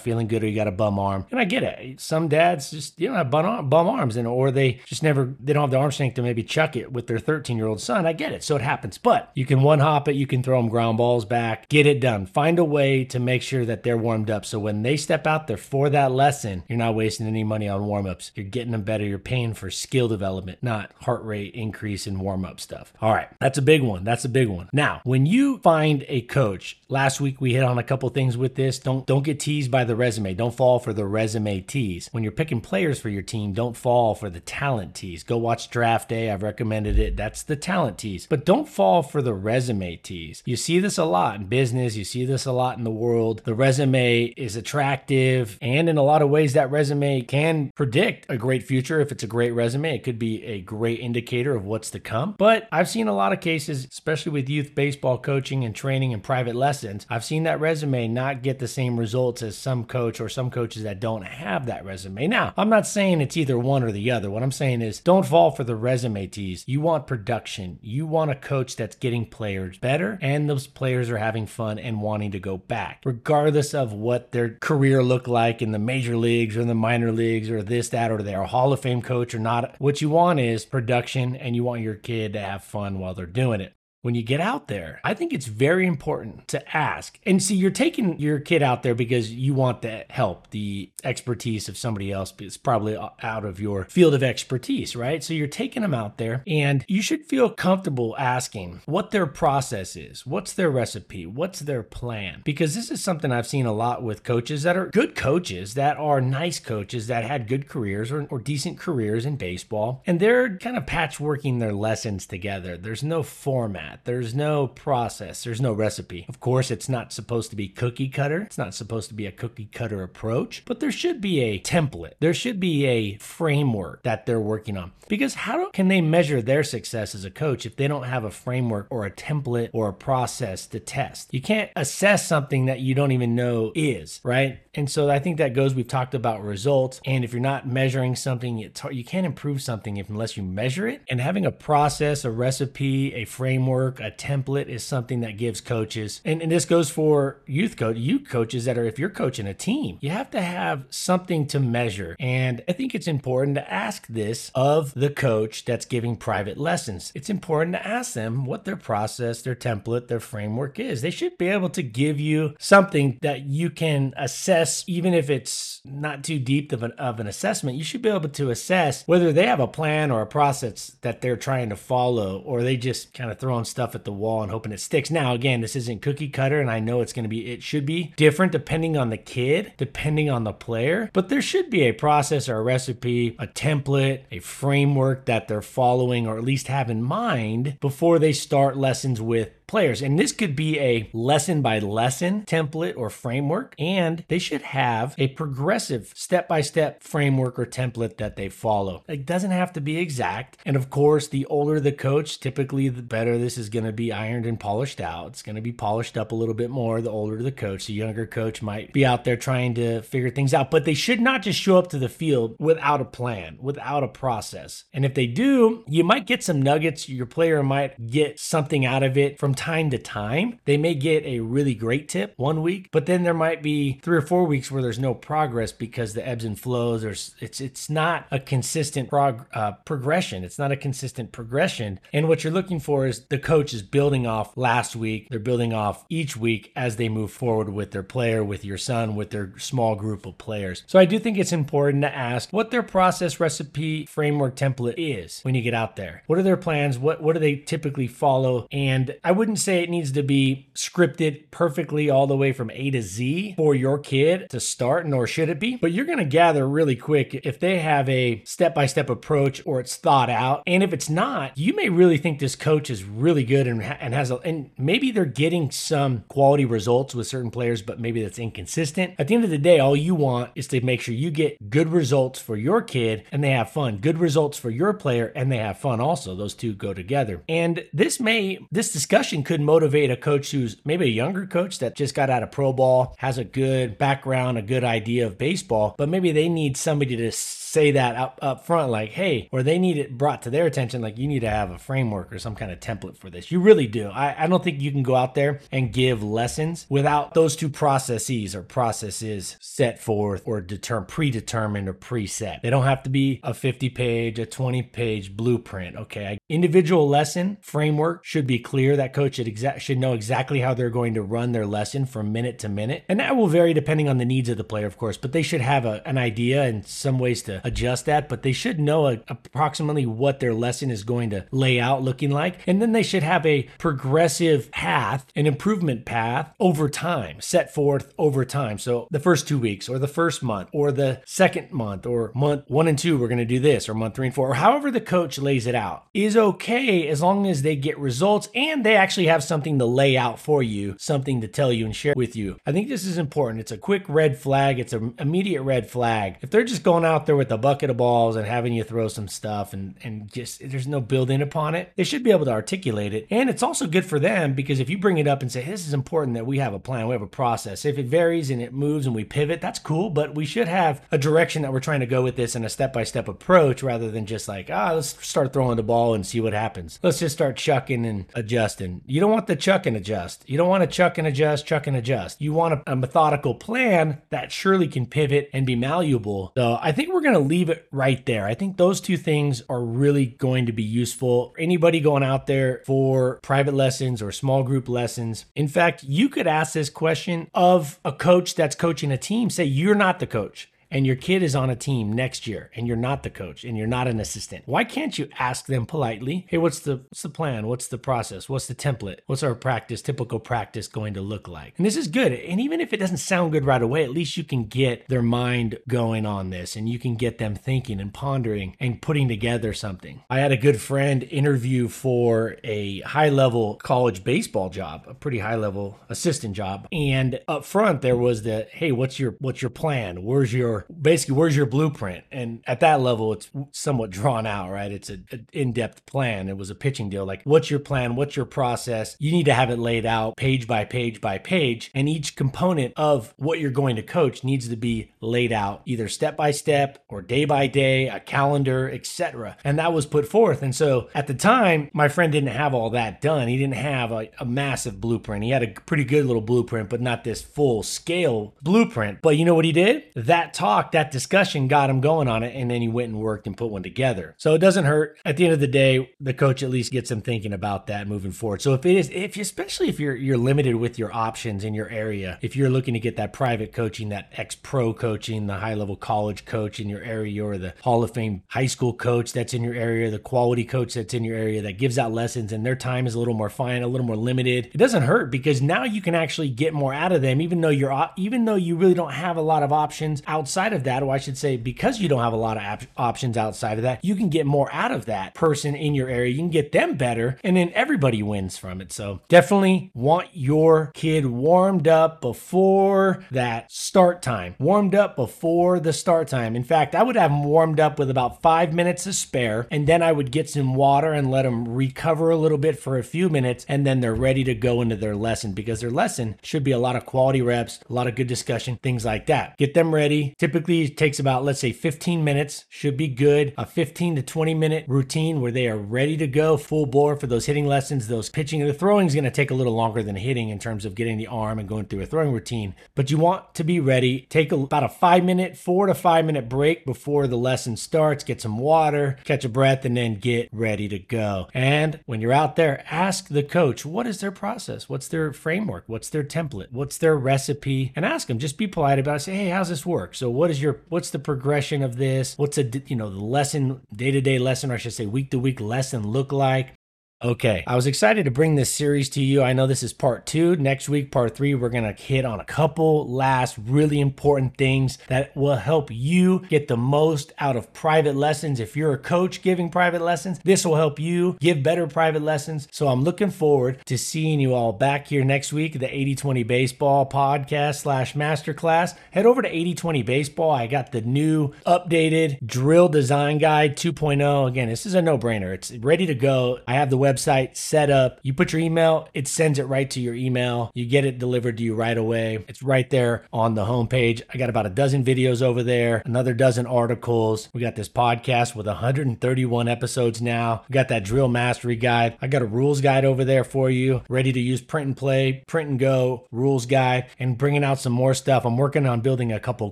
feeling 0.00 0.26
good 0.26 0.42
or 0.42 0.48
you 0.48 0.54
got 0.54 0.68
a 0.68 0.72
bum 0.72 0.98
arm, 0.98 1.26
and 1.30 1.40
I 1.40 1.44
get 1.44 1.62
it. 1.62 2.00
Some 2.00 2.28
dads 2.28 2.70
just 2.70 2.98
you 3.00 3.08
know 3.08 3.14
have 3.14 3.30
bum, 3.30 3.68
bum 3.68 3.88
arms, 3.88 4.16
and 4.16 4.26
or 4.26 4.50
they 4.50 4.80
just 4.86 5.02
never 5.02 5.34
they 5.40 5.52
don't 5.52 5.62
have 5.62 5.70
the 5.70 5.78
arm 5.78 5.92
strength 5.92 6.14
to 6.14 6.22
maybe 6.22 6.42
chuck 6.42 6.76
it 6.76 6.92
with 6.92 7.06
their 7.06 7.18
13 7.18 7.56
year 7.56 7.66
old 7.66 7.80
son. 7.80 8.06
I 8.06 8.12
get 8.12 8.32
it. 8.32 8.42
So 8.42 8.56
it 8.56 8.62
happens. 8.62 8.98
But 8.98 9.30
you 9.34 9.46
can 9.46 9.62
one 9.62 9.80
hop 9.80 10.08
it. 10.08 10.16
You 10.16 10.26
can 10.26 10.42
throw 10.42 10.60
them 10.60 10.70
ground 10.70 10.98
balls 10.98 11.24
back. 11.24 11.68
Get 11.68 11.86
it 11.86 12.00
done. 12.00 12.26
Find 12.26 12.58
a 12.58 12.64
way 12.64 13.04
to 13.06 13.18
make 13.18 13.42
sure 13.42 13.64
that 13.64 13.82
they're 13.82 13.96
warmed 13.96 14.30
up. 14.30 14.44
So 14.44 14.58
when 14.58 14.82
they 14.82 14.96
step 14.96 15.26
out 15.26 15.46
there 15.46 15.56
for 15.56 15.90
that 15.90 16.12
lesson, 16.12 16.64
you're 16.68 16.78
not 16.78 16.94
wasting 16.94 17.26
any 17.26 17.44
money 17.52 17.68
on 17.68 17.84
warm 17.84 18.06
ups. 18.06 18.32
You're 18.34 18.46
getting 18.46 18.72
them 18.72 18.82
better. 18.82 19.04
You're 19.04 19.18
paying 19.18 19.52
for 19.52 19.70
skill 19.70 20.08
development, 20.08 20.58
not 20.62 20.90
heart 21.02 21.22
rate 21.22 21.54
increase 21.54 22.06
and 22.06 22.18
warm 22.18 22.46
up 22.46 22.60
stuff. 22.60 22.94
All 23.02 23.12
right. 23.12 23.28
That's 23.40 23.58
a 23.58 23.62
big 23.62 23.82
one. 23.82 24.04
That's 24.04 24.24
a 24.24 24.30
big 24.30 24.48
one. 24.48 24.70
Now, 24.72 25.02
when 25.04 25.26
you 25.26 25.58
find 25.58 26.02
a 26.08 26.22
coach, 26.22 26.80
last 26.88 27.20
week 27.20 27.42
we 27.42 27.52
hit 27.52 27.62
on 27.62 27.76
a 27.76 27.82
couple 27.82 28.08
things 28.08 28.38
with 28.38 28.54
this. 28.54 28.78
Don't 28.78 29.06
don't 29.06 29.22
get 29.22 29.38
teased 29.38 29.70
by 29.70 29.84
the 29.84 29.94
resume. 29.94 30.32
Don't 30.32 30.54
fall 30.54 30.78
for 30.78 30.94
the 30.94 31.04
resume 31.04 31.60
tease. 31.60 32.08
When 32.12 32.22
you're 32.22 32.32
picking 32.32 32.62
players 32.62 32.98
for 32.98 33.10
your 33.10 33.22
team, 33.22 33.52
don't 33.52 33.76
fall 33.76 34.14
for 34.14 34.30
the 34.30 34.40
talent 34.40 34.94
tease. 34.94 35.22
Go 35.22 35.36
watch 35.36 35.68
draft 35.68 36.08
day. 36.08 36.30
I've 36.30 36.42
recommended 36.42 36.98
it. 36.98 37.16
That's 37.16 37.42
the 37.42 37.56
talent 37.56 37.98
tease. 37.98 38.26
But 38.26 38.46
don't 38.46 38.68
fall 38.68 39.02
for 39.02 39.20
the 39.20 39.34
resume 39.34 39.96
tease. 39.96 40.42
You 40.46 40.56
see 40.56 40.80
this 40.80 40.96
a 40.96 41.04
lot 41.04 41.36
in 41.36 41.46
business, 41.46 41.96
you 41.96 42.04
see 42.04 42.24
this 42.24 42.46
a 42.46 42.52
lot 42.52 42.78
in 42.78 42.84
the 42.84 42.90
world. 42.90 43.42
The 43.44 43.54
resume 43.54 44.32
is 44.36 44.56
attractive, 44.56 45.58
and 45.60 45.88
in 45.88 45.98
a 45.98 46.02
lot 46.02 46.22
of 46.22 46.30
ways, 46.30 46.54
that 46.54 46.70
resume 46.70 47.20
can 47.42 47.72
predict 47.74 48.24
a 48.28 48.36
great 48.36 48.62
future. 48.62 49.00
If 49.00 49.10
it's 49.10 49.24
a 49.24 49.26
great 49.26 49.50
resume, 49.50 49.96
it 49.96 50.04
could 50.04 50.18
be 50.18 50.44
a 50.44 50.60
great 50.60 51.00
indicator 51.00 51.56
of 51.56 51.64
what's 51.64 51.90
to 51.90 51.98
come. 51.98 52.36
But 52.38 52.68
I've 52.70 52.88
seen 52.88 53.08
a 53.08 53.14
lot 53.16 53.32
of 53.32 53.40
cases, 53.40 53.84
especially 53.90 54.30
with 54.30 54.48
youth 54.48 54.76
baseball 54.76 55.18
coaching 55.18 55.64
and 55.64 55.74
training 55.74 56.14
and 56.14 56.22
private 56.22 56.54
lessons, 56.54 57.04
I've 57.10 57.24
seen 57.24 57.42
that 57.42 57.58
resume 57.58 58.06
not 58.06 58.42
get 58.42 58.60
the 58.60 58.68
same 58.68 58.96
results 58.96 59.42
as 59.42 59.58
some 59.58 59.86
coach 59.86 60.20
or 60.20 60.28
some 60.28 60.52
coaches 60.52 60.84
that 60.84 61.00
don't 61.00 61.24
have 61.24 61.66
that 61.66 61.84
resume. 61.84 62.28
Now, 62.28 62.54
I'm 62.56 62.68
not 62.68 62.86
saying 62.86 63.20
it's 63.20 63.36
either 63.36 63.58
one 63.58 63.82
or 63.82 63.90
the 63.90 64.12
other. 64.12 64.30
What 64.30 64.44
I'm 64.44 64.52
saying 64.52 64.80
is 64.80 65.00
don't 65.00 65.26
fall 65.26 65.50
for 65.50 65.64
the 65.64 65.74
resume 65.74 66.28
tease. 66.28 66.62
You 66.68 66.80
want 66.80 67.08
production. 67.08 67.80
You 67.82 68.06
want 68.06 68.30
a 68.30 68.36
coach 68.36 68.76
that's 68.76 68.94
getting 68.94 69.26
players 69.26 69.78
better 69.78 70.16
and 70.22 70.48
those 70.48 70.68
players 70.68 71.10
are 71.10 71.18
having 71.18 71.46
fun 71.46 71.80
and 71.80 72.02
wanting 72.02 72.30
to 72.30 72.38
go 72.38 72.56
back, 72.56 73.02
regardless 73.04 73.74
of 73.74 73.92
what 73.92 74.30
their 74.30 74.50
career 74.60 75.02
looked 75.02 75.26
like 75.26 75.60
in 75.60 75.72
the 75.72 75.80
major 75.80 76.16
leagues 76.16 76.56
or 76.56 76.64
the 76.64 76.74
minor 76.74 77.10
leagues 77.10 77.31
or 77.50 77.62
this, 77.62 77.88
that, 77.90 78.10
or 78.10 78.22
they're 78.22 78.42
a 78.42 78.46
Hall 78.46 78.72
of 78.72 78.80
Fame 78.80 79.02
coach 79.02 79.34
or 79.34 79.38
not. 79.38 79.74
What 79.78 80.00
you 80.00 80.10
want 80.10 80.40
is 80.40 80.64
production 80.64 81.36
and 81.36 81.54
you 81.56 81.64
want 81.64 81.82
your 81.82 81.94
kid 81.94 82.32
to 82.34 82.40
have 82.40 82.64
fun 82.64 82.98
while 82.98 83.14
they're 83.14 83.26
doing 83.26 83.60
it 83.60 83.74
when 84.02 84.14
you 84.14 84.22
get 84.22 84.40
out 84.40 84.68
there. 84.68 85.00
I 85.04 85.14
think 85.14 85.32
it's 85.32 85.46
very 85.46 85.86
important 85.86 86.48
to 86.48 86.76
ask. 86.76 87.18
And 87.24 87.42
see, 87.42 87.54
you're 87.54 87.70
taking 87.70 88.18
your 88.18 88.40
kid 88.40 88.62
out 88.62 88.82
there 88.82 88.94
because 88.94 89.32
you 89.32 89.54
want 89.54 89.82
the 89.82 90.04
help, 90.10 90.50
the 90.50 90.90
expertise 91.04 91.68
of 91.68 91.78
somebody 91.78 92.12
else. 92.12 92.32
It's 92.40 92.56
probably 92.56 92.96
out 92.96 93.44
of 93.44 93.60
your 93.60 93.84
field 93.84 94.14
of 94.14 94.22
expertise, 94.22 94.94
right? 94.94 95.22
So 95.22 95.34
you're 95.34 95.46
taking 95.46 95.82
them 95.82 95.94
out 95.94 96.18
there 96.18 96.42
and 96.46 96.84
you 96.88 97.00
should 97.00 97.24
feel 97.24 97.48
comfortable 97.48 98.16
asking 98.18 98.82
what 98.86 99.12
their 99.12 99.26
process 99.26 99.96
is, 99.96 100.26
what's 100.26 100.52
their 100.52 100.70
recipe, 100.70 101.24
what's 101.24 101.60
their 101.60 101.82
plan. 101.82 102.42
Because 102.44 102.74
this 102.74 102.90
is 102.90 103.02
something 103.02 103.30
I've 103.30 103.46
seen 103.46 103.66
a 103.66 103.72
lot 103.72 104.02
with 104.02 104.24
coaches 104.24 104.64
that 104.64 104.76
are 104.76 104.86
good 104.86 105.14
coaches, 105.14 105.74
that 105.74 105.96
are 105.96 106.20
nice 106.20 106.58
coaches, 106.58 107.06
that 107.06 107.24
had 107.24 107.48
good 107.48 107.68
careers 107.68 108.10
or, 108.10 108.26
or 108.30 108.40
decent 108.40 108.78
careers 108.78 109.24
in 109.24 109.36
baseball. 109.36 110.02
And 110.06 110.18
they're 110.18 110.56
kind 110.58 110.76
of 110.76 110.86
patchworking 110.86 111.60
their 111.60 111.72
lessons 111.72 112.26
together. 112.26 112.76
There's 112.76 113.04
no 113.04 113.22
format 113.22 113.91
that. 113.92 114.04
There's 114.04 114.34
no 114.34 114.66
process, 114.66 115.44
there's 115.44 115.60
no 115.60 115.72
recipe. 115.72 116.26
Of 116.28 116.40
course, 116.40 116.70
it's 116.70 116.88
not 116.88 117.12
supposed 117.12 117.50
to 117.50 117.56
be 117.56 117.68
cookie 117.68 118.08
cutter, 118.08 118.42
it's 118.42 118.58
not 118.58 118.74
supposed 118.74 119.08
to 119.08 119.14
be 119.14 119.26
a 119.26 119.32
cookie 119.32 119.68
cutter 119.72 120.02
approach, 120.02 120.64
but 120.64 120.80
there 120.80 120.92
should 120.92 121.20
be 121.20 121.40
a 121.40 121.60
template. 121.60 122.14
There 122.20 122.34
should 122.34 122.58
be 122.58 122.86
a 122.86 123.16
framework 123.18 124.02
that 124.02 124.26
they're 124.26 124.40
working 124.40 124.76
on. 124.76 124.92
Because 125.08 125.34
how 125.34 125.68
can 125.70 125.88
they 125.88 126.00
measure 126.00 126.40
their 126.40 126.64
success 126.64 127.14
as 127.14 127.24
a 127.24 127.30
coach 127.30 127.66
if 127.66 127.76
they 127.76 127.86
don't 127.86 128.04
have 128.04 128.24
a 128.24 128.30
framework 128.30 128.86
or 128.88 129.04
a 129.04 129.10
template 129.10 129.70
or 129.72 129.88
a 129.88 129.92
process 129.92 130.66
to 130.68 130.80
test? 130.80 131.28
You 131.34 131.42
can't 131.42 131.70
assess 131.76 132.26
something 132.26 132.66
that 132.66 132.80
you 132.80 132.94
don't 132.94 133.12
even 133.12 133.34
know 133.34 133.72
is, 133.74 134.20
right? 134.22 134.60
And 134.74 134.90
so 134.90 135.10
I 135.10 135.18
think 135.18 135.36
that 135.36 135.52
goes, 135.52 135.74
we've 135.74 135.86
talked 135.86 136.14
about 136.14 136.42
results. 136.42 137.00
And 137.04 137.24
if 137.24 137.32
you're 137.32 137.42
not 137.42 137.68
measuring 137.68 138.16
something, 138.16 138.60
it's 138.60 138.80
hard, 138.80 138.94
you 138.94 139.04
can't 139.04 139.26
improve 139.26 139.60
something 139.60 139.98
if, 139.98 140.08
unless 140.08 140.36
you 140.36 140.42
measure 140.42 140.88
it. 140.88 141.02
And 141.10 141.20
having 141.20 141.44
a 141.44 141.52
process, 141.52 142.24
a 142.24 142.30
recipe, 142.30 143.12
a 143.14 143.26
framework, 143.26 143.81
a 143.88 144.10
template 144.10 144.68
is 144.68 144.84
something 144.84 145.20
that 145.20 145.36
gives 145.36 145.60
coaches, 145.60 146.20
and, 146.24 146.42
and 146.42 146.52
this 146.52 146.64
goes 146.64 146.90
for 146.90 147.40
youth 147.46 147.76
coach, 147.76 147.96
youth 147.96 148.28
coaches 148.28 148.64
that 148.64 148.78
are, 148.78 148.84
if 148.84 148.98
you're 148.98 149.10
coaching 149.10 149.46
a 149.46 149.54
team, 149.54 149.98
you 150.00 150.10
have 150.10 150.30
to 150.30 150.40
have 150.40 150.84
something 150.90 151.46
to 151.48 151.60
measure. 151.60 152.16
And 152.18 152.62
I 152.68 152.72
think 152.72 152.94
it's 152.94 153.08
important 153.08 153.56
to 153.56 153.72
ask 153.72 154.06
this 154.06 154.50
of 154.54 154.94
the 154.94 155.10
coach 155.10 155.64
that's 155.64 155.86
giving 155.86 156.16
private 156.16 156.58
lessons. 156.58 157.12
It's 157.14 157.30
important 157.30 157.74
to 157.76 157.86
ask 157.86 158.14
them 158.14 158.44
what 158.44 158.64
their 158.64 158.76
process, 158.76 159.42
their 159.42 159.54
template, 159.54 160.08
their 160.08 160.20
framework 160.20 160.78
is. 160.78 161.02
They 161.02 161.10
should 161.10 161.38
be 161.38 161.48
able 161.48 161.70
to 161.70 161.82
give 161.82 162.20
you 162.20 162.54
something 162.58 163.18
that 163.22 163.46
you 163.46 163.70
can 163.70 164.14
assess 164.16 164.62
assess, 164.62 164.84
even 164.86 165.14
if 165.14 165.30
it's 165.30 165.80
not 165.84 166.24
too 166.24 166.38
deep 166.38 166.72
of 166.72 166.82
an, 166.82 166.92
of 166.92 167.20
an 167.20 167.26
assessment, 167.26 167.76
you 167.76 167.84
should 167.84 168.02
be 168.02 168.08
able 168.08 168.28
to 168.28 168.50
assess 168.50 169.06
whether 169.06 169.32
they 169.32 169.46
have 169.46 169.60
a 169.60 169.66
plan 169.66 170.10
or 170.10 170.22
a 170.22 170.26
process 170.26 170.96
that 171.02 171.20
they're 171.20 171.36
trying 171.36 171.68
to 171.68 171.76
follow, 171.76 172.40
or 172.40 172.62
they 172.62 172.76
just 172.76 173.12
kind 173.14 173.30
of 173.30 173.38
throwing 173.38 173.64
stuff 173.72 173.96
at 173.96 174.04
the 174.04 174.12
wall 174.12 174.42
and 174.42 174.52
hoping 174.52 174.70
it 174.70 174.80
sticks. 174.80 175.10
Now, 175.10 175.32
again, 175.34 175.62
this 175.62 175.74
isn't 175.74 176.02
cookie 176.02 176.28
cutter, 176.28 176.60
and 176.60 176.70
I 176.70 176.78
know 176.78 177.00
it's 177.00 177.12
going 177.12 177.24
to 177.24 177.28
be, 177.28 177.50
it 177.50 177.62
should 177.62 177.84
be 177.84 178.12
different 178.16 178.52
depending 178.52 178.96
on 178.96 179.10
the 179.10 179.16
kid, 179.16 179.72
depending 179.78 180.30
on 180.30 180.44
the 180.44 180.52
player, 180.52 181.10
but 181.12 181.28
there 181.28 181.42
should 181.42 181.70
be 181.70 181.82
a 181.82 181.92
process 181.92 182.48
or 182.48 182.58
a 182.58 182.62
recipe, 182.62 183.34
a 183.38 183.46
template, 183.46 184.22
a 184.30 184.38
framework 184.38 185.24
that 185.24 185.48
they're 185.48 185.62
following, 185.62 186.26
or 186.26 186.36
at 186.38 186.44
least 186.44 186.68
have 186.68 186.90
in 186.90 187.02
mind 187.02 187.78
before 187.80 188.18
they 188.18 188.32
start 188.32 188.76
lessons 188.76 189.20
with 189.20 189.50
players. 189.72 190.02
And 190.02 190.18
this 190.18 190.32
could 190.32 190.54
be 190.54 190.78
a 190.78 191.08
lesson 191.14 191.62
by 191.62 191.78
lesson 191.78 192.42
template 192.42 192.94
or 192.94 193.08
framework. 193.08 193.74
And 193.78 194.22
they 194.28 194.38
should 194.38 194.60
have 194.60 195.14
a 195.16 195.28
progressive 195.28 196.12
step 196.14 196.46
by 196.46 196.60
step 196.60 197.02
framework 197.02 197.58
or 197.58 197.64
template 197.64 198.18
that 198.18 198.36
they 198.36 198.50
follow. 198.50 199.02
It 199.08 199.24
doesn't 199.24 199.50
have 199.50 199.72
to 199.72 199.80
be 199.80 199.96
exact. 199.96 200.58
And 200.66 200.76
of 200.76 200.90
course, 200.90 201.26
the 201.26 201.46
older 201.46 201.80
the 201.80 201.90
coach, 201.90 202.38
typically 202.38 202.90
the 202.90 203.00
better 203.00 203.38
this 203.38 203.56
is 203.56 203.70
going 203.70 203.86
to 203.86 203.92
be 203.92 204.12
ironed 204.12 204.44
and 204.44 204.60
polished 204.60 205.00
out. 205.00 205.28
It's 205.28 205.42
going 205.42 205.56
to 205.56 205.62
be 205.62 205.72
polished 205.72 206.18
up 206.18 206.32
a 206.32 206.34
little 206.34 206.54
bit 206.54 206.68
more 206.68 207.00
the 207.00 207.10
older 207.10 207.42
the 207.42 207.50
coach. 207.50 207.86
The 207.86 207.94
younger 207.94 208.26
coach 208.26 208.60
might 208.60 208.92
be 208.92 209.06
out 209.06 209.24
there 209.24 209.38
trying 209.38 209.72
to 209.76 210.02
figure 210.02 210.28
things 210.28 210.52
out, 210.52 210.70
but 210.70 210.84
they 210.84 210.92
should 210.92 211.22
not 211.22 211.40
just 211.40 211.58
show 211.58 211.78
up 211.78 211.88
to 211.88 211.98
the 211.98 212.10
field 212.10 212.56
without 212.58 213.00
a 213.00 213.06
plan, 213.06 213.56
without 213.58 214.04
a 214.04 214.08
process. 214.08 214.84
And 214.92 215.06
if 215.06 215.14
they 215.14 215.26
do, 215.26 215.82
you 215.88 216.04
might 216.04 216.26
get 216.26 216.44
some 216.44 216.60
nuggets. 216.60 217.08
Your 217.08 217.24
player 217.24 217.62
might 217.62 218.10
get 218.10 218.38
something 218.38 218.84
out 218.84 219.02
of 219.02 219.16
it 219.16 219.38
from 219.38 219.54
time 219.54 219.61
to 219.62 219.98
time. 219.98 220.58
They 220.64 220.76
may 220.76 220.94
get 220.94 221.24
a 221.24 221.40
really 221.40 221.74
great 221.74 222.08
tip 222.08 222.34
one 222.36 222.62
week, 222.62 222.88
but 222.90 223.06
then 223.06 223.22
there 223.22 223.32
might 223.32 223.62
be 223.62 224.00
three 224.02 224.16
or 224.16 224.22
four 224.22 224.44
weeks 224.44 224.70
where 224.70 224.82
there's 224.82 224.98
no 224.98 225.14
progress 225.14 225.70
because 225.70 226.14
the 226.14 226.26
ebbs 226.26 226.44
and 226.44 226.58
flows. 226.58 227.02
There's 227.02 227.34
it's 227.40 227.60
it's 227.60 227.88
not 227.88 228.26
a 228.30 228.40
consistent 228.40 229.08
prog- 229.08 229.46
uh, 229.54 229.72
progression. 229.84 230.42
It's 230.42 230.58
not 230.58 230.72
a 230.72 230.76
consistent 230.76 231.30
progression. 231.30 232.00
And 232.12 232.28
what 232.28 232.42
you're 232.42 232.52
looking 232.52 232.80
for 232.80 233.06
is 233.06 233.24
the 233.26 233.38
coach 233.38 233.72
is 233.72 233.82
building 233.82 234.26
off 234.26 234.56
last 234.56 234.96
week. 234.96 235.28
They're 235.30 235.38
building 235.38 235.72
off 235.72 236.04
each 236.08 236.36
week 236.36 236.72
as 236.74 236.96
they 236.96 237.08
move 237.08 237.30
forward 237.30 237.68
with 237.68 237.92
their 237.92 238.02
player, 238.02 238.42
with 238.42 238.64
your 238.64 238.78
son, 238.78 239.14
with 239.14 239.30
their 239.30 239.52
small 239.58 239.94
group 239.94 240.26
of 240.26 240.38
players. 240.38 240.82
So 240.86 240.98
I 240.98 241.04
do 241.04 241.18
think 241.18 241.38
it's 241.38 241.52
important 241.52 242.02
to 242.02 242.14
ask 242.14 242.52
what 242.52 242.70
their 242.70 242.82
process, 242.82 243.38
recipe, 243.38 244.06
framework, 244.06 244.56
template 244.56 244.94
is 244.96 245.40
when 245.42 245.54
you 245.54 245.62
get 245.62 245.74
out 245.74 245.96
there. 245.96 246.24
What 246.26 246.38
are 246.38 246.42
their 246.42 246.56
plans? 246.56 246.98
What 246.98 247.22
what 247.22 247.34
do 247.34 247.40
they 247.40 247.56
typically 247.56 248.08
follow? 248.08 248.66
And 248.72 249.14
I 249.22 249.32
would 249.32 249.41
wouldn't 249.42 249.58
say 249.58 249.82
it 249.82 249.90
needs 249.90 250.12
to 250.12 250.22
be 250.22 250.68
scripted 250.72 251.50
perfectly 251.50 252.08
all 252.08 252.28
the 252.28 252.36
way 252.36 252.52
from 252.52 252.70
A 252.70 252.92
to 252.92 253.02
Z 253.02 253.54
for 253.56 253.74
your 253.74 253.98
kid 253.98 254.48
to 254.50 254.60
start, 254.60 255.04
nor 255.04 255.26
should 255.26 255.48
it 255.48 255.58
be. 255.58 255.74
But 255.74 255.90
you're 255.90 256.04
going 256.04 256.18
to 256.18 256.24
gather 256.24 256.68
really 256.68 256.94
quick 256.94 257.34
if 257.34 257.58
they 257.58 257.80
have 257.80 258.08
a 258.08 258.44
step 258.44 258.72
by 258.72 258.86
step 258.86 259.10
approach 259.10 259.60
or 259.66 259.80
it's 259.80 259.96
thought 259.96 260.30
out. 260.30 260.62
And 260.64 260.84
if 260.84 260.92
it's 260.92 261.10
not, 261.10 261.58
you 261.58 261.74
may 261.74 261.88
really 261.88 262.18
think 262.18 262.38
this 262.38 262.54
coach 262.54 262.88
is 262.88 263.02
really 263.02 263.42
good 263.42 263.66
and, 263.66 263.82
and 263.82 264.14
has 264.14 264.30
a, 264.30 264.36
and 264.36 264.70
maybe 264.78 265.10
they're 265.10 265.24
getting 265.24 265.72
some 265.72 266.22
quality 266.28 266.64
results 266.64 267.12
with 267.12 267.26
certain 267.26 267.50
players, 267.50 267.82
but 267.82 267.98
maybe 267.98 268.22
that's 268.22 268.38
inconsistent. 268.38 269.16
At 269.18 269.26
the 269.26 269.34
end 269.34 269.42
of 269.42 269.50
the 269.50 269.58
day, 269.58 269.80
all 269.80 269.96
you 269.96 270.14
want 270.14 270.52
is 270.54 270.68
to 270.68 270.80
make 270.82 271.00
sure 271.00 271.14
you 271.14 271.32
get 271.32 271.68
good 271.68 271.88
results 271.88 272.38
for 272.38 272.56
your 272.56 272.80
kid 272.80 273.24
and 273.32 273.42
they 273.42 273.50
have 273.50 273.72
fun, 273.72 273.98
good 273.98 274.18
results 274.18 274.56
for 274.56 274.70
your 274.70 274.92
player 274.92 275.32
and 275.34 275.50
they 275.50 275.58
have 275.58 275.80
fun 275.80 276.00
also. 276.00 276.36
Those 276.36 276.54
two 276.54 276.74
go 276.74 276.94
together. 276.94 277.42
And 277.48 277.84
this 277.92 278.20
may, 278.20 278.60
this 278.70 278.92
discussion 278.92 279.31
could 279.40 279.60
motivate 279.60 280.10
a 280.10 280.16
coach 280.16 280.50
who's 280.50 280.76
maybe 280.84 281.06
a 281.06 281.08
younger 281.08 281.46
coach 281.46 281.78
that 281.78 281.96
just 281.96 282.14
got 282.14 282.28
out 282.28 282.42
of 282.42 282.50
pro 282.50 282.72
ball, 282.72 283.14
has 283.18 283.38
a 283.38 283.44
good 283.44 283.96
background, 283.96 284.58
a 284.58 284.62
good 284.62 284.84
idea 284.84 285.26
of 285.26 285.38
baseball, 285.38 285.94
but 285.96 286.08
maybe 286.08 286.32
they 286.32 286.48
need 286.48 286.76
somebody 286.76 287.16
to 287.16 287.32
say 287.32 287.92
that 287.92 288.16
up, 288.16 288.38
up 288.42 288.66
front, 288.66 288.90
like, 288.90 289.10
hey, 289.10 289.48
or 289.52 289.62
they 289.62 289.78
need 289.78 289.96
it 289.96 290.18
brought 290.18 290.42
to 290.42 290.50
their 290.50 290.66
attention, 290.66 291.00
like, 291.00 291.16
you 291.16 291.26
need 291.26 291.40
to 291.40 291.48
have 291.48 291.70
a 291.70 291.78
framework 291.78 292.32
or 292.32 292.38
some 292.38 292.54
kind 292.54 292.70
of 292.70 292.80
template 292.80 293.16
for 293.16 293.30
this. 293.30 293.50
You 293.50 293.60
really 293.60 293.86
do. 293.86 294.08
I, 294.08 294.44
I 294.44 294.46
don't 294.46 294.62
think 294.62 294.80
you 294.80 294.90
can 294.92 295.02
go 295.02 295.14
out 295.14 295.34
there 295.34 295.60
and 295.70 295.92
give 295.92 296.22
lessons 296.22 296.86
without 296.88 297.34
those 297.34 297.56
two 297.56 297.68
processes 297.68 298.54
or 298.54 298.62
processes 298.62 299.56
set 299.60 299.98
forth 299.98 300.42
or 300.44 300.60
determined, 300.60 301.08
predetermined 301.08 301.88
or 301.88 301.94
preset. 301.94 302.62
They 302.62 302.70
don't 302.70 302.84
have 302.84 303.02
to 303.04 303.10
be 303.10 303.40
a 303.42 303.54
50 303.54 303.90
page, 303.90 304.38
a 304.38 304.46
20 304.46 304.82
page 304.82 305.36
blueprint. 305.36 305.96
Okay. 305.96 306.38
Individual 306.48 307.08
lesson 307.08 307.58
framework 307.60 308.24
should 308.24 308.46
be 308.46 308.58
clear. 308.58 308.96
That 308.96 309.12
coach 309.12 309.21
should, 309.30 309.46
exa- 309.46 309.80
should 309.80 309.98
know 309.98 310.12
exactly 310.12 310.60
how 310.60 310.74
they're 310.74 310.90
going 310.90 311.14
to 311.14 311.22
run 311.22 311.52
their 311.52 311.66
lesson 311.66 312.06
from 312.06 312.32
minute 312.32 312.58
to 312.60 312.68
minute. 312.68 313.04
And 313.08 313.20
that 313.20 313.36
will 313.36 313.46
vary 313.46 313.72
depending 313.74 314.08
on 314.08 314.18
the 314.18 314.24
needs 314.24 314.48
of 314.48 314.56
the 314.56 314.64
player, 314.64 314.86
of 314.86 314.96
course, 314.96 315.16
but 315.16 315.32
they 315.32 315.42
should 315.42 315.60
have 315.60 315.84
a, 315.84 316.06
an 316.06 316.18
idea 316.18 316.62
and 316.62 316.86
some 316.86 317.18
ways 317.18 317.42
to 317.42 317.60
adjust 317.64 318.06
that, 318.06 318.28
but 318.28 318.42
they 318.42 318.52
should 318.52 318.80
know 318.80 319.06
a, 319.06 319.20
approximately 319.28 320.06
what 320.06 320.40
their 320.40 320.54
lesson 320.54 320.90
is 320.90 321.04
going 321.04 321.30
to 321.30 321.46
lay 321.50 321.78
out 321.78 322.02
looking 322.02 322.30
like. 322.30 322.66
And 322.66 322.80
then 322.80 322.92
they 322.92 323.02
should 323.02 323.22
have 323.22 323.44
a 323.46 323.68
progressive 323.78 324.70
path, 324.70 325.26
an 325.36 325.46
improvement 325.46 326.04
path 326.04 326.54
over 326.60 326.88
time, 326.88 327.40
set 327.40 327.72
forth 327.72 328.12
over 328.18 328.44
time. 328.44 328.78
So 328.78 329.08
the 329.10 329.20
first 329.20 329.46
two 329.46 329.58
weeks, 329.58 329.88
or 329.88 329.98
the 329.98 330.08
first 330.08 330.42
month, 330.42 330.68
or 330.72 330.92
the 330.92 331.20
second 331.26 331.72
month, 331.72 332.06
or 332.06 332.32
month 332.34 332.64
one 332.68 332.88
and 332.88 332.98
two, 332.98 333.18
we're 333.18 333.28
going 333.28 333.38
to 333.38 333.44
do 333.44 333.60
this, 333.60 333.88
or 333.88 333.94
month 333.94 334.14
three 334.14 334.26
and 334.26 334.34
four, 334.34 334.50
or 334.50 334.54
however 334.54 334.90
the 334.90 335.00
coach 335.00 335.38
lays 335.38 335.66
it 335.66 335.74
out 335.74 336.06
is 336.14 336.36
okay 336.36 337.08
as 337.08 337.22
long 337.22 337.46
as 337.46 337.62
they 337.62 337.76
get 337.76 337.98
results 337.98 338.48
and 338.54 338.84
they 338.84 338.96
actually 338.96 339.11
have 339.20 339.44
something 339.44 339.78
to 339.78 339.86
lay 339.86 340.16
out 340.16 340.38
for 340.38 340.62
you, 340.62 340.96
something 340.98 341.40
to 341.40 341.48
tell 341.48 341.72
you 341.72 341.84
and 341.84 341.94
share 341.94 342.14
with 342.16 342.36
you. 342.36 342.56
I 342.66 342.72
think 342.72 342.88
this 342.88 343.04
is 343.04 343.18
important. 343.18 343.60
It's 343.60 343.72
a 343.72 343.78
quick 343.78 344.04
red 344.08 344.38
flag, 344.38 344.78
it's 344.78 344.92
an 344.92 345.14
immediate 345.18 345.62
red 345.62 345.88
flag. 345.88 346.38
If 346.40 346.50
they're 346.50 346.64
just 346.64 346.82
going 346.82 347.04
out 347.04 347.26
there 347.26 347.36
with 347.36 347.50
a 347.52 347.58
bucket 347.58 347.90
of 347.90 347.96
balls 347.96 348.36
and 348.36 348.46
having 348.46 348.72
you 348.72 348.84
throw 348.84 349.08
some 349.08 349.28
stuff 349.28 349.72
and, 349.72 349.96
and 350.02 350.30
just 350.30 350.68
there's 350.68 350.86
no 350.86 351.00
building 351.00 351.42
upon 351.42 351.74
it, 351.74 351.92
they 351.96 352.04
should 352.04 352.22
be 352.22 352.30
able 352.30 352.44
to 352.46 352.50
articulate 352.50 353.14
it. 353.14 353.26
And 353.30 353.48
it's 353.48 353.62
also 353.62 353.86
good 353.86 354.04
for 354.04 354.18
them 354.18 354.54
because 354.54 354.80
if 354.80 354.90
you 354.90 354.98
bring 354.98 355.18
it 355.18 355.28
up 355.28 355.42
and 355.42 355.52
say, 355.52 355.64
this 355.64 355.86
is 355.86 355.94
important 355.94 356.34
that 356.34 356.46
we 356.46 356.58
have 356.58 356.74
a 356.74 356.78
plan, 356.78 357.08
we 357.08 357.12
have 357.12 357.22
a 357.22 357.26
process. 357.26 357.84
If 357.84 357.98
it 357.98 358.06
varies 358.06 358.50
and 358.50 358.62
it 358.62 358.72
moves 358.72 359.06
and 359.06 359.14
we 359.14 359.24
pivot, 359.24 359.60
that's 359.60 359.78
cool, 359.78 360.10
but 360.10 360.34
we 360.34 360.44
should 360.44 360.68
have 360.68 361.04
a 361.10 361.18
direction 361.18 361.62
that 361.62 361.72
we're 361.72 361.80
trying 361.80 362.00
to 362.00 362.06
go 362.06 362.22
with 362.22 362.36
this 362.36 362.54
and 362.54 362.64
a 362.64 362.68
step 362.68 362.92
by 362.92 363.04
step 363.04 363.28
approach 363.28 363.82
rather 363.82 364.10
than 364.10 364.26
just 364.26 364.48
like, 364.48 364.70
ah, 364.70 364.92
let's 364.92 365.26
start 365.26 365.52
throwing 365.52 365.76
the 365.76 365.82
ball 365.82 366.14
and 366.14 366.26
see 366.26 366.40
what 366.40 366.52
happens. 366.52 366.98
Let's 367.02 367.18
just 367.18 367.34
start 367.34 367.56
chucking 367.56 368.06
and 368.06 368.26
adjusting. 368.34 369.01
You 369.06 369.20
don't 369.20 369.30
want 369.30 369.46
the 369.46 369.56
chuck 369.56 369.86
and 369.86 369.96
adjust. 369.96 370.48
You 370.48 370.56
don't 370.56 370.68
want 370.68 370.82
to 370.82 370.86
chuck 370.86 371.18
and 371.18 371.26
adjust, 371.26 371.66
chuck 371.66 371.86
and 371.86 371.96
adjust. 371.96 372.40
You 372.40 372.52
want 372.52 372.74
a, 372.74 372.92
a 372.92 372.96
methodical 372.96 373.54
plan 373.54 374.22
that 374.30 374.52
surely 374.52 374.88
can 374.88 375.06
pivot 375.06 375.50
and 375.52 375.66
be 375.66 375.76
malleable. 375.76 376.52
So 376.56 376.78
I 376.80 376.92
think 376.92 377.12
we're 377.12 377.20
going 377.20 377.34
to 377.34 377.40
leave 377.40 377.70
it 377.70 377.86
right 377.90 378.24
there. 378.26 378.46
I 378.46 378.54
think 378.54 378.76
those 378.76 379.00
two 379.00 379.16
things 379.16 379.62
are 379.68 379.82
really 379.82 380.26
going 380.26 380.66
to 380.66 380.72
be 380.72 380.82
useful. 380.82 381.54
Anybody 381.58 382.00
going 382.00 382.22
out 382.22 382.46
there 382.46 382.82
for 382.86 383.38
private 383.42 383.74
lessons 383.74 384.22
or 384.22 384.32
small 384.32 384.62
group 384.62 384.88
lessons. 384.88 385.46
In 385.54 385.68
fact, 385.68 386.02
you 386.02 386.28
could 386.28 386.46
ask 386.46 386.72
this 386.72 386.90
question 386.90 387.50
of 387.54 387.98
a 388.04 388.12
coach 388.12 388.54
that's 388.54 388.74
coaching 388.74 389.12
a 389.12 389.18
team. 389.18 389.50
Say, 389.50 389.64
you're 389.64 389.94
not 389.94 390.18
the 390.18 390.26
coach 390.26 390.68
and 390.92 391.06
your 391.06 391.16
kid 391.16 391.42
is 391.42 391.56
on 391.56 391.70
a 391.70 391.74
team 391.74 392.12
next 392.12 392.46
year 392.46 392.70
and 392.76 392.86
you're 392.86 392.96
not 392.96 393.22
the 393.22 393.30
coach 393.30 393.64
and 393.64 393.76
you're 393.78 393.86
not 393.86 394.06
an 394.06 394.20
assistant, 394.20 394.62
why 394.66 394.84
can't 394.84 395.18
you 395.18 395.28
ask 395.38 395.66
them 395.66 395.86
politely, 395.86 396.46
hey, 396.48 396.58
what's 396.58 396.80
the 396.80 396.96
what's 397.08 397.22
the 397.22 397.30
plan? 397.30 397.66
What's 397.66 397.88
the 397.88 397.98
process? 397.98 398.48
What's 398.48 398.66
the 398.66 398.74
template? 398.74 399.20
What's 399.26 399.42
our 399.42 399.54
practice, 399.54 400.02
typical 400.02 400.38
practice 400.38 400.86
going 400.86 401.14
to 401.14 401.22
look 401.22 401.48
like? 401.48 401.74
And 401.78 401.86
this 401.86 401.96
is 401.96 402.08
good. 402.08 402.32
And 402.32 402.60
even 402.60 402.80
if 402.80 402.92
it 402.92 402.98
doesn't 402.98 403.16
sound 403.16 403.52
good 403.52 403.64
right 403.64 403.80
away, 403.80 404.04
at 404.04 404.10
least 404.10 404.36
you 404.36 404.44
can 404.44 404.64
get 404.64 405.08
their 405.08 405.22
mind 405.22 405.78
going 405.88 406.26
on 406.26 406.50
this 406.50 406.76
and 406.76 406.88
you 406.88 406.98
can 406.98 407.16
get 407.16 407.38
them 407.38 407.54
thinking 407.54 407.98
and 407.98 408.12
pondering 408.12 408.76
and 408.78 409.00
putting 409.00 409.28
together 409.28 409.72
something. 409.72 410.22
I 410.28 410.40
had 410.40 410.52
a 410.52 410.56
good 410.58 410.80
friend 410.80 411.22
interview 411.22 411.88
for 411.88 412.56
a 412.62 413.00
high 413.00 413.30
level 413.30 413.76
college 413.76 414.24
baseball 414.24 414.68
job, 414.68 415.04
a 415.08 415.14
pretty 415.14 415.38
high 415.38 415.56
level 415.56 415.98
assistant 416.10 416.54
job. 416.54 416.86
And 416.92 417.40
up 417.48 417.64
front 417.64 418.02
there 418.02 418.16
was 418.16 418.42
the, 418.42 418.66
hey, 418.70 418.92
what's 418.92 419.18
your 419.18 419.36
what's 419.38 419.62
your 419.62 419.70
plan? 419.70 420.22
Where's 420.22 420.52
your 420.52 420.81
basically 421.00 421.34
where's 421.34 421.56
your 421.56 421.66
blueprint? 421.66 422.24
And 422.30 422.62
at 422.66 422.80
that 422.80 423.00
level 423.00 423.32
it's 423.32 423.50
somewhat 423.72 424.10
drawn 424.10 424.46
out 424.46 424.70
right? 424.70 424.90
It's 424.90 425.10
an 425.10 425.46
in-depth 425.52 426.06
plan. 426.06 426.48
It 426.48 426.56
was 426.56 426.70
a 426.70 426.74
pitching 426.74 427.10
deal. 427.10 427.24
Like 427.24 427.42
what's 427.44 427.70
your 427.70 427.80
plan? 427.80 428.16
What's 428.16 428.36
your 428.36 428.46
process? 428.46 429.16
You 429.18 429.32
need 429.32 429.44
to 429.44 429.54
have 429.54 429.70
it 429.70 429.78
laid 429.78 430.06
out 430.06 430.36
page 430.36 430.66
by 430.66 430.84
page 430.84 431.20
by 431.20 431.38
page. 431.38 431.90
And 431.94 432.08
each 432.08 432.36
component 432.36 432.94
of 432.96 433.34
what 433.36 433.60
you're 433.60 433.70
going 433.70 433.96
to 433.96 434.02
coach 434.02 434.44
needs 434.44 434.68
to 434.68 434.76
be 434.76 435.12
laid 435.20 435.52
out 435.52 435.82
either 435.84 436.08
step 436.08 436.36
by 436.36 436.50
step 436.50 437.04
or 437.08 437.22
day 437.22 437.44
by 437.44 437.66
day 437.66 438.08
a 438.08 438.20
calendar 438.20 438.90
etc 438.90 439.56
and 439.64 439.78
that 439.78 439.92
was 439.92 440.06
put 440.06 440.26
forth. 440.26 440.62
And 440.62 440.74
so 440.74 441.08
at 441.14 441.26
the 441.26 441.34
time 441.34 441.90
my 441.92 442.08
friend 442.08 442.32
didn't 442.32 442.50
have 442.50 442.74
all 442.74 442.90
that 442.90 443.20
done. 443.20 443.48
He 443.48 443.58
didn't 443.58 443.74
have 443.74 444.12
a, 444.12 444.28
a 444.38 444.44
massive 444.44 445.00
blueprint. 445.00 445.44
He 445.44 445.50
had 445.50 445.62
a 445.62 445.68
pretty 445.68 446.04
good 446.04 446.26
little 446.26 446.42
blueprint 446.42 446.88
but 446.88 447.00
not 447.00 447.24
this 447.24 447.42
full 447.42 447.82
scale 447.82 448.54
blueprint. 448.62 449.20
But 449.22 449.36
you 449.36 449.44
know 449.44 449.54
what 449.54 449.64
he 449.64 449.72
did? 449.72 450.04
That 450.14 450.54
taught 450.54 450.71
talk, 450.72 450.92
that 450.92 451.10
discussion 451.10 451.68
got 451.68 451.90
him 451.90 452.00
going 452.00 452.28
on 452.28 452.42
it, 452.42 452.54
and 452.54 452.70
then 452.70 452.80
he 452.80 452.88
went 452.88 453.10
and 453.10 453.20
worked 453.20 453.46
and 453.46 453.56
put 453.56 453.70
one 453.70 453.82
together. 453.82 454.34
So 454.38 454.54
it 454.54 454.58
doesn't 454.58 454.84
hurt. 454.84 455.18
At 455.24 455.36
the 455.36 455.44
end 455.44 455.54
of 455.54 455.60
the 455.60 455.66
day, 455.66 456.14
the 456.20 456.34
coach 456.34 456.62
at 456.62 456.70
least 456.70 456.92
gets 456.92 457.10
him 457.10 457.20
thinking 457.20 457.52
about 457.52 457.86
that 457.86 458.08
moving 458.08 458.32
forward. 458.32 458.62
So 458.62 458.74
if 458.74 458.86
it 458.86 458.96
is, 458.96 459.10
if 459.10 459.36
especially 459.36 459.88
if 459.88 460.00
you're 460.00 460.16
you're 460.16 460.38
limited 460.38 460.76
with 460.76 460.98
your 460.98 461.12
options 461.12 461.64
in 461.64 461.74
your 461.74 461.88
area, 461.88 462.38
if 462.42 462.56
you're 462.56 462.70
looking 462.70 462.94
to 462.94 463.00
get 463.00 463.16
that 463.16 463.32
private 463.32 463.72
coaching, 463.72 464.08
that 464.10 464.32
ex 464.32 464.54
pro 464.54 464.94
coaching, 464.94 465.46
the 465.46 465.56
high 465.56 465.74
level 465.74 465.96
college 465.96 466.44
coach 466.44 466.80
in 466.80 466.88
your 466.88 467.02
area, 467.02 467.44
or 467.44 467.58
the 467.58 467.74
Hall 467.82 468.02
of 468.02 468.12
Fame 468.12 468.42
high 468.48 468.66
school 468.66 468.94
coach 468.94 469.32
that's 469.32 469.54
in 469.54 469.62
your 469.62 469.74
area, 469.74 470.10
the 470.10 470.18
quality 470.18 470.64
coach 470.64 470.94
that's 470.94 471.14
in 471.14 471.24
your 471.24 471.36
area 471.36 471.62
that 471.62 471.78
gives 471.78 471.98
out 471.98 472.12
lessons, 472.12 472.52
and 472.52 472.64
their 472.64 472.76
time 472.76 473.06
is 473.06 473.14
a 473.14 473.18
little 473.18 473.34
more 473.34 473.50
fine, 473.50 473.82
a 473.82 473.86
little 473.86 474.06
more 474.06 474.16
limited. 474.16 474.70
It 474.72 474.78
doesn't 474.78 475.02
hurt 475.02 475.30
because 475.30 475.60
now 475.60 475.84
you 475.84 476.00
can 476.00 476.14
actually 476.14 476.48
get 476.48 476.72
more 476.72 476.94
out 476.94 477.12
of 477.12 477.22
them, 477.22 477.40
even 477.40 477.60
though 477.60 477.68
you're 477.68 477.92
even 478.16 478.44
though 478.44 478.54
you 478.54 478.76
really 478.76 478.94
don't 478.94 479.12
have 479.12 479.36
a 479.36 479.42
lot 479.42 479.62
of 479.62 479.72
options 479.72 480.22
outside 480.26 480.61
outside 480.62 480.76
of 480.76 480.84
that, 480.84 481.02
or 481.02 481.12
I 481.12 481.18
should 481.18 481.38
say, 481.38 481.56
because 481.56 482.00
you 482.00 482.08
don't 482.08 482.22
have 482.22 482.32
a 482.32 482.36
lot 482.36 482.56
of 482.56 482.62
op- 482.62 482.82
options 482.96 483.36
outside 483.36 483.78
of 483.78 483.82
that, 483.82 484.04
you 484.04 484.14
can 484.14 484.28
get 484.28 484.46
more 484.46 484.72
out 484.72 484.92
of 484.92 485.06
that 485.06 485.34
person 485.34 485.74
in 485.74 485.94
your 485.94 486.08
area. 486.08 486.30
You 486.30 486.38
can 486.38 486.50
get 486.50 486.72
them 486.72 486.96
better, 486.96 487.38
and 487.42 487.56
then 487.56 487.72
everybody 487.74 488.22
wins 488.22 488.56
from 488.56 488.80
it. 488.80 488.92
So 488.92 489.20
definitely 489.28 489.90
want 489.94 490.28
your 490.32 490.92
kid 490.94 491.26
warmed 491.26 491.88
up 491.88 492.20
before 492.20 493.24
that 493.30 493.72
start 493.72 494.22
time, 494.22 494.54
warmed 494.58 494.94
up 494.94 495.16
before 495.16 495.80
the 495.80 495.92
start 495.92 496.28
time. 496.28 496.54
In 496.54 496.64
fact, 496.64 496.94
I 496.94 497.02
would 497.02 497.16
have 497.16 497.30
them 497.30 497.44
warmed 497.44 497.80
up 497.80 497.98
with 497.98 498.10
about 498.10 498.42
five 498.42 498.72
minutes 498.72 499.04
to 499.04 499.12
spare, 499.12 499.66
and 499.70 499.86
then 499.86 500.02
I 500.02 500.12
would 500.12 500.30
get 500.30 500.48
some 500.48 500.74
water 500.74 501.12
and 501.12 501.30
let 501.30 501.42
them 501.42 501.68
recover 501.68 502.30
a 502.30 502.36
little 502.36 502.58
bit 502.58 502.78
for 502.78 502.98
a 502.98 503.04
few 503.04 503.28
minutes, 503.28 503.66
and 503.68 503.86
then 503.86 504.00
they're 504.00 504.14
ready 504.14 504.44
to 504.44 504.54
go 504.54 504.80
into 504.80 504.96
their 504.96 505.16
lesson 505.16 505.52
because 505.52 505.80
their 505.80 505.90
lesson 505.90 506.36
should 506.42 506.62
be 506.62 506.70
a 506.70 506.78
lot 506.78 506.96
of 506.96 507.06
quality 507.06 507.42
reps, 507.42 507.80
a 507.88 507.92
lot 507.92 508.06
of 508.06 508.14
good 508.14 508.28
discussion, 508.28 508.78
things 508.82 509.04
like 509.04 509.26
that. 509.26 509.56
Get 509.58 509.74
them 509.74 509.94
ready. 509.94 510.34
Typically 510.42 510.88
takes 510.88 511.20
about, 511.20 511.44
let's 511.44 511.60
say 511.60 511.70
15 511.70 512.24
minutes, 512.24 512.64
should 512.68 512.96
be 512.96 513.06
good. 513.06 513.54
A 513.56 513.64
15 513.64 514.16
to 514.16 514.22
20 514.22 514.54
minute 514.54 514.84
routine 514.88 515.40
where 515.40 515.52
they 515.52 515.68
are 515.68 515.78
ready 515.78 516.16
to 516.16 516.26
go 516.26 516.56
full 516.56 516.84
bore 516.84 517.14
for 517.14 517.28
those 517.28 517.46
hitting 517.46 517.64
lessons, 517.64 518.08
those 518.08 518.28
pitching. 518.28 518.60
And 518.60 518.68
the 518.68 518.74
throwing 518.74 519.06
is 519.06 519.14
going 519.14 519.22
to 519.22 519.30
take 519.30 519.52
a 519.52 519.54
little 519.54 519.72
longer 519.72 520.02
than 520.02 520.16
hitting 520.16 520.48
in 520.48 520.58
terms 520.58 520.84
of 520.84 520.96
getting 520.96 521.16
the 521.16 521.28
arm 521.28 521.60
and 521.60 521.68
going 521.68 521.84
through 521.84 522.02
a 522.02 522.06
throwing 522.06 522.32
routine. 522.32 522.74
But 522.96 523.08
you 523.08 523.18
want 523.18 523.54
to 523.54 523.62
be 523.62 523.78
ready. 523.78 524.22
Take 524.30 524.50
a, 524.50 524.56
about 524.56 524.82
a 524.82 524.88
five 524.88 525.22
minute, 525.22 525.56
four 525.56 525.86
to 525.86 525.94
five 525.94 526.24
minute 526.24 526.48
break 526.48 526.84
before 526.84 527.28
the 527.28 527.36
lesson 527.36 527.76
starts. 527.76 528.24
Get 528.24 528.40
some 528.40 528.58
water, 528.58 529.18
catch 529.22 529.44
a 529.44 529.48
breath, 529.48 529.84
and 529.84 529.96
then 529.96 530.16
get 530.16 530.48
ready 530.50 530.88
to 530.88 530.98
go. 530.98 531.46
And 531.54 532.00
when 532.06 532.20
you're 532.20 532.32
out 532.32 532.56
there, 532.56 532.84
ask 532.90 533.28
the 533.28 533.44
coach, 533.44 533.86
what 533.86 534.08
is 534.08 534.18
their 534.18 534.32
process? 534.32 534.88
What's 534.88 535.06
their 535.06 535.32
framework? 535.32 535.84
What's 535.86 536.08
their 536.08 536.24
template? 536.24 536.72
What's 536.72 536.98
their 536.98 537.16
recipe? 537.16 537.92
And 537.94 538.04
ask 538.04 538.26
them, 538.26 538.40
just 538.40 538.58
be 538.58 538.66
polite 538.66 538.98
about 538.98 539.18
it. 539.18 539.20
Say, 539.20 539.36
hey, 539.36 539.48
how's 539.50 539.68
this 539.68 539.86
work? 539.86 540.16
So 540.16 540.31
what 540.32 540.50
is 540.50 540.60
your 540.60 540.80
what's 540.88 541.10
the 541.10 541.18
progression 541.18 541.82
of 541.82 541.96
this? 541.96 542.36
What's 542.36 542.58
a 542.58 542.64
you 542.86 542.96
know 542.96 543.10
the 543.10 543.24
lesson 543.24 543.80
day 543.94 544.10
to 544.10 544.20
day 544.20 544.38
lesson, 544.38 544.70
or 544.70 544.74
I 544.74 544.78
should 544.78 544.92
say 544.92 545.06
week 545.06 545.30
to 545.30 545.38
week 545.38 545.60
lesson 545.60 546.06
look 546.08 546.32
like? 546.32 546.74
Okay, 547.24 547.62
I 547.68 547.76
was 547.76 547.86
excited 547.86 548.24
to 548.24 548.32
bring 548.32 548.56
this 548.56 548.74
series 548.74 549.08
to 549.10 549.22
you. 549.22 549.44
I 549.44 549.52
know 549.52 549.68
this 549.68 549.84
is 549.84 549.92
part 549.92 550.26
two. 550.26 550.56
Next 550.56 550.88
week, 550.88 551.12
part 551.12 551.36
three, 551.36 551.54
we're 551.54 551.70
to 551.70 551.92
hit 551.92 552.24
on 552.24 552.40
a 552.40 552.44
couple 552.44 553.08
last 553.08 553.56
really 553.64 554.00
important 554.00 554.56
things 554.56 554.98
that 555.06 555.36
will 555.36 555.54
help 555.54 555.92
you 555.92 556.40
get 556.48 556.66
the 556.66 556.76
most 556.76 557.32
out 557.38 557.54
of 557.54 557.72
private 557.72 558.16
lessons. 558.16 558.58
If 558.58 558.76
you're 558.76 558.92
a 558.92 558.98
coach 558.98 559.40
giving 559.40 559.70
private 559.70 560.02
lessons, 560.02 560.40
this 560.40 560.66
will 560.66 560.74
help 560.74 560.98
you 560.98 561.36
give 561.40 561.62
better 561.62 561.86
private 561.86 562.22
lessons. 562.22 562.66
So 562.72 562.88
I'm 562.88 563.04
looking 563.04 563.30
forward 563.30 563.86
to 563.86 563.96
seeing 563.96 564.40
you 564.40 564.52
all 564.54 564.72
back 564.72 565.06
here 565.06 565.22
next 565.24 565.52
week, 565.52 565.78
the 565.78 565.94
80 565.94 566.16
20 566.16 566.42
Baseball 566.42 567.08
podcast 567.08 567.82
slash 567.82 568.14
masterclass. 568.14 568.96
Head 569.12 569.26
over 569.26 569.42
to 569.42 569.48
80 569.48 569.76
20 569.76 570.02
Baseball. 570.02 570.50
I 570.50 570.66
got 570.66 570.90
the 570.90 571.02
new 571.02 571.52
updated 571.64 572.44
drill 572.44 572.88
design 572.88 573.38
guide 573.38 573.76
2.0. 573.76 574.48
Again, 574.48 574.68
this 574.68 574.86
is 574.86 574.94
a 574.94 575.02
no 575.02 575.16
brainer, 575.16 575.54
it's 575.54 575.70
ready 575.70 576.06
to 576.06 576.16
go. 576.16 576.58
I 576.66 576.74
have 576.74 576.90
the 576.90 576.96
web 576.96 577.11
website 577.12 577.56
set 577.56 577.90
up. 577.90 578.18
You 578.22 578.32
put 578.34 578.52
your 578.52 578.60
email, 578.60 579.08
it 579.14 579.28
sends 579.28 579.58
it 579.58 579.64
right 579.64 579.88
to 579.90 580.00
your 580.00 580.14
email. 580.14 580.70
You 580.74 580.86
get 580.86 581.04
it 581.04 581.18
delivered 581.18 581.58
to 581.58 581.62
you 581.62 581.74
right 581.74 581.96
away. 581.96 582.44
It's 582.48 582.62
right 582.62 582.88
there 582.88 583.24
on 583.32 583.54
the 583.54 583.64
homepage. 583.64 584.22
I 584.32 584.38
got 584.38 584.50
about 584.50 584.66
a 584.66 584.70
dozen 584.70 585.04
videos 585.04 585.42
over 585.42 585.62
there, 585.62 586.02
another 586.04 586.34
dozen 586.34 586.66
articles. 586.66 587.48
We 587.52 587.60
got 587.60 587.76
this 587.76 587.88
podcast 587.88 588.54
with 588.54 588.66
131 588.66 589.68
episodes 589.68 590.22
now. 590.22 590.64
We 590.68 590.72
got 590.72 590.88
that 590.88 591.04
drill 591.04 591.28
mastery 591.28 591.76
guide. 591.76 592.16
I 592.22 592.26
got 592.26 592.42
a 592.42 592.46
rules 592.46 592.80
guide 592.80 593.04
over 593.04 593.24
there 593.24 593.44
for 593.44 593.70
you, 593.70 594.02
ready 594.08 594.32
to 594.32 594.40
use 594.40 594.60
print 594.60 594.86
and 594.86 594.96
play, 594.96 595.44
print 595.46 595.70
and 595.70 595.78
go 595.78 596.26
rules 596.30 596.66
guide, 596.66 597.06
and 597.18 597.38
bringing 597.38 597.64
out 597.64 597.80
some 597.80 597.92
more 597.92 598.14
stuff. 598.14 598.44
I'm 598.44 598.56
working 598.56 598.86
on 598.86 599.00
building 599.00 599.32
a 599.32 599.40
couple 599.40 599.70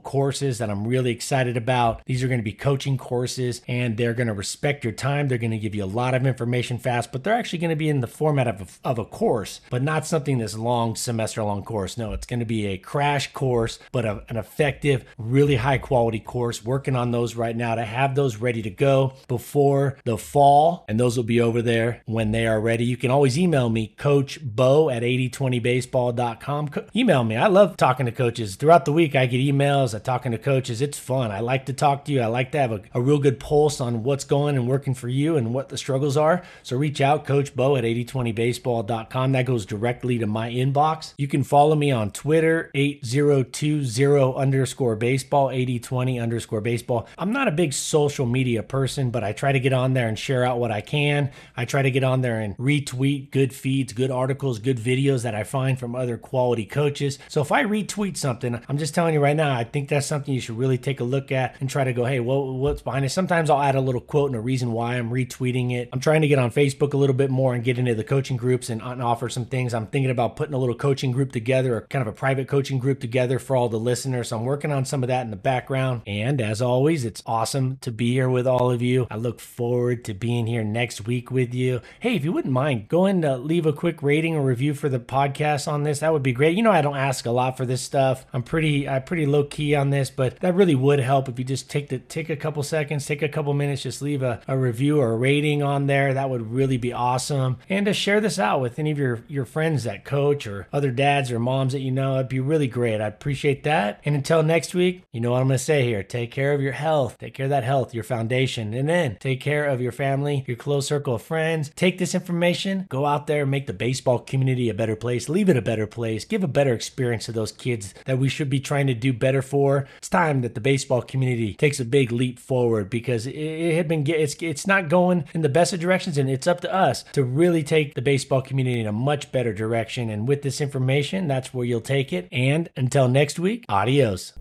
courses 0.00 0.58
that 0.58 0.70
I'm 0.70 0.86
really 0.86 1.10
excited 1.10 1.56
about. 1.56 2.02
These 2.06 2.22
are 2.22 2.28
going 2.28 2.40
to 2.40 2.44
be 2.44 2.52
coaching 2.52 2.98
courses 2.98 3.62
and 3.66 3.96
they're 3.96 4.14
going 4.14 4.26
to 4.26 4.34
respect 4.34 4.84
your 4.84 4.92
time. 4.92 5.28
They're 5.28 5.38
going 5.38 5.50
to 5.50 5.58
give 5.58 5.74
you 5.74 5.84
a 5.84 5.86
lot 5.86 6.14
of 6.14 6.26
information 6.26 6.78
fast, 6.78 7.12
but 7.12 7.24
they're 7.24 7.29
actually 7.34 7.58
going 7.60 7.70
to 7.70 7.76
be 7.76 7.88
in 7.88 8.00
the 8.00 8.06
format 8.06 8.46
of 8.48 8.60
a, 8.60 8.88
of 8.88 8.98
a 8.98 9.04
course, 9.04 9.60
but 9.70 9.82
not 9.82 10.06
something 10.06 10.38
this 10.38 10.56
long 10.56 10.96
semester 10.96 11.42
long 11.42 11.62
course. 11.62 11.96
No, 11.96 12.12
it's 12.12 12.26
going 12.26 12.40
to 12.40 12.46
be 12.46 12.66
a 12.66 12.78
crash 12.78 13.32
course, 13.32 13.78
but 13.92 14.04
a, 14.04 14.24
an 14.28 14.36
effective, 14.36 15.04
really 15.18 15.56
high 15.56 15.78
quality 15.78 16.20
course. 16.20 16.64
Working 16.64 16.96
on 16.96 17.10
those 17.10 17.34
right 17.34 17.56
now 17.56 17.74
to 17.74 17.84
have 17.84 18.14
those 18.14 18.36
ready 18.36 18.62
to 18.62 18.70
go 18.70 19.14
before 19.28 19.96
the 20.04 20.18
fall, 20.18 20.84
and 20.88 20.98
those 20.98 21.16
will 21.16 21.24
be 21.24 21.40
over 21.40 21.62
there 21.62 22.02
when 22.06 22.32
they 22.32 22.46
are 22.46 22.60
ready. 22.60 22.84
You 22.84 22.96
can 22.96 23.10
always 23.10 23.38
email 23.38 23.70
me, 23.70 23.88
Coach 23.88 24.38
Bo 24.42 24.90
at 24.90 25.02
8020baseball.com. 25.02 26.68
Co- 26.68 26.86
email 26.94 27.24
me. 27.24 27.36
I 27.36 27.46
love 27.46 27.76
talking 27.76 28.06
to 28.06 28.12
coaches. 28.12 28.56
Throughout 28.56 28.84
the 28.84 28.92
week, 28.92 29.14
I 29.14 29.26
get 29.26 29.38
emails. 29.38 29.94
I 29.94 29.98
talking 29.98 30.32
to 30.32 30.38
coaches. 30.38 30.80
It's 30.82 30.98
fun. 30.98 31.30
I 31.30 31.40
like 31.40 31.66
to 31.66 31.72
talk 31.72 32.04
to 32.06 32.12
you. 32.12 32.20
I 32.20 32.26
like 32.26 32.52
to 32.52 32.58
have 32.58 32.72
a, 32.72 32.82
a 32.94 33.00
real 33.00 33.18
good 33.18 33.38
pulse 33.40 33.80
on 33.80 34.02
what's 34.02 34.24
going 34.24 34.56
and 34.56 34.66
working 34.68 34.94
for 34.94 35.08
you 35.08 35.36
and 35.36 35.54
what 35.54 35.68
the 35.68 35.78
struggles 35.78 36.16
are. 36.16 36.42
So 36.62 36.76
reach 36.76 37.00
out 37.00 37.19
out 37.20 37.26
Coach 37.26 37.54
Bo 37.54 37.76
at 37.76 37.84
8020baseball.com. 37.84 39.32
That 39.32 39.44
goes 39.44 39.66
directly 39.66 40.18
to 40.18 40.26
my 40.26 40.50
inbox. 40.50 41.12
You 41.18 41.28
can 41.28 41.44
follow 41.44 41.74
me 41.74 41.90
on 41.90 42.10
Twitter, 42.10 42.70
8020 42.74 44.34
underscore 44.36 44.96
baseball, 44.96 45.50
8020 45.50 46.18
underscore 46.18 46.60
baseball. 46.60 47.06
I'm 47.18 47.32
not 47.32 47.48
a 47.48 47.52
big 47.52 47.72
social 47.72 48.26
media 48.26 48.62
person, 48.62 49.10
but 49.10 49.22
I 49.22 49.32
try 49.32 49.52
to 49.52 49.60
get 49.60 49.72
on 49.72 49.92
there 49.94 50.08
and 50.08 50.18
share 50.18 50.44
out 50.44 50.58
what 50.58 50.70
I 50.70 50.80
can. 50.80 51.30
I 51.56 51.64
try 51.66 51.82
to 51.82 51.90
get 51.90 52.04
on 52.04 52.22
there 52.22 52.40
and 52.40 52.56
retweet 52.56 53.30
good 53.30 53.52
feeds, 53.52 53.92
good 53.92 54.10
articles, 54.10 54.58
good 54.58 54.78
videos 54.78 55.22
that 55.22 55.34
I 55.34 55.44
find 55.44 55.78
from 55.78 55.94
other 55.94 56.16
quality 56.16 56.64
coaches. 56.64 57.18
So 57.28 57.42
if 57.42 57.52
I 57.52 57.64
retweet 57.64 58.16
something, 58.16 58.60
I'm 58.68 58.78
just 58.78 58.94
telling 58.94 59.14
you 59.14 59.20
right 59.20 59.36
now, 59.36 59.54
I 59.54 59.64
think 59.64 59.88
that's 59.88 60.06
something 60.06 60.32
you 60.32 60.40
should 60.40 60.56
really 60.56 60.78
take 60.78 61.00
a 61.00 61.04
look 61.04 61.30
at 61.32 61.56
and 61.60 61.68
try 61.68 61.84
to 61.84 61.92
go, 61.92 62.04
hey, 62.04 62.20
what's 62.20 62.82
behind 62.82 63.04
it? 63.04 63.10
Sometimes 63.10 63.50
I'll 63.50 63.62
add 63.62 63.74
a 63.74 63.80
little 63.80 64.00
quote 64.00 64.30
and 64.30 64.36
a 64.36 64.40
reason 64.40 64.72
why 64.72 64.94
I'm 64.94 65.10
retweeting 65.10 65.72
it. 65.72 65.90
I'm 65.92 66.00
trying 66.00 66.22
to 66.22 66.28
get 66.28 66.38
on 66.38 66.50
Facebook 66.50 66.94
a 66.94 66.96
little 66.96 67.09
bit 67.14 67.30
more 67.30 67.54
and 67.54 67.64
get 67.64 67.78
into 67.78 67.94
the 67.94 68.04
coaching 68.04 68.36
groups 68.36 68.70
and, 68.70 68.80
and, 68.82 69.00
offer 69.00 69.28
some 69.28 69.46
things. 69.46 69.72
I'm 69.72 69.86
thinking 69.86 70.10
about 70.10 70.36
putting 70.36 70.54
a 70.54 70.58
little 70.58 70.74
coaching 70.74 71.10
group 71.10 71.32
together, 71.32 71.86
kind 71.88 72.02
of 72.02 72.08
a 72.08 72.12
private 72.12 72.48
coaching 72.48 72.78
group 72.78 73.00
together 73.00 73.38
for 73.38 73.56
all 73.56 73.68
the 73.68 73.78
listeners. 73.78 74.28
So 74.28 74.38
I'm 74.38 74.44
working 74.44 74.72
on 74.72 74.84
some 74.84 75.02
of 75.02 75.08
that 75.08 75.22
in 75.22 75.30
the 75.30 75.36
background. 75.36 76.02
And 76.06 76.40
as 76.40 76.60
always, 76.60 77.04
it's 77.04 77.22
awesome 77.26 77.78
to 77.78 77.90
be 77.90 78.12
here 78.12 78.28
with 78.28 78.46
all 78.46 78.70
of 78.70 78.82
you. 78.82 79.06
I 79.10 79.16
look 79.16 79.40
forward 79.40 80.04
to 80.04 80.14
being 80.14 80.46
here 80.46 80.64
next 80.64 81.06
week 81.06 81.30
with 81.30 81.54
you. 81.54 81.80
Hey, 82.00 82.14
if 82.14 82.24
you 82.24 82.32
wouldn't 82.32 82.52
mind, 82.52 82.88
go 82.88 83.06
and 83.06 83.24
uh, 83.24 83.36
leave 83.36 83.66
a 83.66 83.72
quick 83.72 84.02
rating 84.02 84.34
or 84.34 84.42
review 84.42 84.74
for 84.74 84.88
the 84.88 85.00
podcast 85.00 85.66
on 85.66 85.82
this. 85.82 86.00
That 86.00 86.12
would 86.12 86.22
be 86.22 86.32
great. 86.32 86.56
You 86.56 86.62
know, 86.62 86.72
I 86.72 86.82
don't 86.82 86.96
ask 86.96 87.26
a 87.26 87.30
lot 87.30 87.56
for 87.56 87.64
this 87.64 87.82
stuff. 87.82 88.26
I'm 88.32 88.42
pretty, 88.42 88.88
I'm 88.88 89.04
pretty 89.04 89.26
low 89.26 89.44
key 89.44 89.74
on 89.74 89.90
this, 89.90 90.10
but 90.10 90.38
that 90.40 90.54
really 90.54 90.74
would 90.74 91.00
help 91.00 91.28
if 91.28 91.38
you 91.38 91.44
just 91.44 91.70
take 91.70 91.88
the 91.88 91.98
take 91.98 92.28
a 92.30 92.36
couple 92.36 92.62
seconds, 92.62 93.06
take 93.06 93.22
a 93.22 93.28
couple 93.28 93.54
minutes, 93.54 93.82
just 93.82 94.02
leave 94.02 94.22
a, 94.22 94.40
a 94.46 94.56
review 94.56 95.00
or 95.00 95.12
a 95.12 95.16
rating 95.16 95.62
on 95.62 95.86
there. 95.86 96.14
That 96.14 96.30
would 96.30 96.50
really 96.50 96.76
be 96.76 96.89
awesome. 96.92 97.58
And 97.68 97.86
to 97.86 97.94
share 97.94 98.20
this 98.20 98.38
out 98.38 98.60
with 98.60 98.78
any 98.78 98.90
of 98.90 98.98
your, 98.98 99.22
your 99.28 99.44
friends 99.44 99.84
that 99.84 100.04
coach 100.04 100.46
or 100.46 100.68
other 100.72 100.90
dads 100.90 101.30
or 101.30 101.38
moms 101.38 101.72
that 101.72 101.80
you 101.80 101.90
know, 101.90 102.16
it'd 102.16 102.28
be 102.28 102.40
really 102.40 102.68
great. 102.68 103.00
I 103.00 103.06
appreciate 103.06 103.64
that. 103.64 104.00
And 104.04 104.14
until 104.14 104.42
next 104.42 104.74
week, 104.74 105.04
you 105.12 105.20
know 105.20 105.32
what 105.32 105.40
I'm 105.40 105.48
going 105.48 105.58
to 105.58 105.64
say 105.64 105.84
here 105.84 106.02
take 106.02 106.30
care 106.30 106.52
of 106.52 106.60
your 106.60 106.72
health, 106.72 107.18
take 107.18 107.34
care 107.34 107.46
of 107.46 107.50
that 107.50 107.64
health, 107.64 107.94
your 107.94 108.04
foundation, 108.04 108.74
and 108.74 108.88
then 108.88 109.16
take 109.20 109.40
care 109.40 109.66
of 109.66 109.80
your 109.80 109.92
family, 109.92 110.44
your 110.46 110.56
close 110.56 110.86
circle 110.86 111.14
of 111.14 111.22
friends. 111.22 111.70
Take 111.76 111.98
this 111.98 112.14
information, 112.14 112.86
go 112.88 113.06
out 113.06 113.26
there, 113.26 113.46
make 113.46 113.66
the 113.66 113.72
baseball 113.72 114.18
community 114.18 114.68
a 114.68 114.74
better 114.74 114.96
place, 114.96 115.28
leave 115.28 115.48
it 115.48 115.56
a 115.56 115.62
better 115.62 115.86
place, 115.86 116.24
give 116.24 116.44
a 116.44 116.48
better 116.48 116.74
experience 116.74 117.26
to 117.26 117.32
those 117.32 117.52
kids 117.52 117.94
that 118.06 118.18
we 118.18 118.28
should 118.28 118.50
be 118.50 118.60
trying 118.60 118.86
to 118.86 118.94
do 118.94 119.12
better 119.12 119.42
for. 119.42 119.86
It's 119.98 120.08
time 120.08 120.42
that 120.42 120.54
the 120.54 120.60
baseball 120.60 121.02
community 121.02 121.54
takes 121.54 121.80
a 121.80 121.84
big 121.84 122.12
leap 122.12 122.38
forward 122.38 122.90
because 122.90 123.26
it, 123.26 123.34
it 123.34 123.76
had 123.76 123.88
been, 123.88 124.06
it's, 124.06 124.36
it's 124.40 124.66
not 124.66 124.88
going 124.88 125.24
in 125.34 125.42
the 125.42 125.48
best 125.48 125.72
of 125.72 125.80
directions, 125.80 126.18
and 126.18 126.30
it's 126.30 126.46
up 126.46 126.60
to 126.60 126.74
us 126.80 127.04
to 127.12 127.22
really 127.22 127.62
take 127.62 127.94
the 127.94 128.02
baseball 128.02 128.42
community 128.42 128.80
in 128.80 128.86
a 128.86 128.92
much 128.92 129.30
better 129.30 129.52
direction. 129.52 130.10
And 130.10 130.26
with 130.26 130.42
this 130.42 130.60
information, 130.60 131.28
that's 131.28 131.54
where 131.54 131.64
you'll 131.64 131.80
take 131.80 132.12
it. 132.12 132.28
And 132.32 132.68
until 132.76 133.08
next 133.08 133.38
week, 133.38 133.64
adios. 133.68 134.32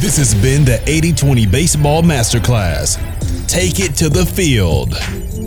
This 0.00 0.16
has 0.16 0.34
been 0.34 0.64
the 0.64 0.82
80 0.86 1.12
20 1.12 1.46
Baseball 1.46 2.02
Masterclass. 2.02 2.96
Take 3.46 3.80
it 3.80 3.94
to 3.96 4.08
the 4.08 4.24
field. 4.24 5.41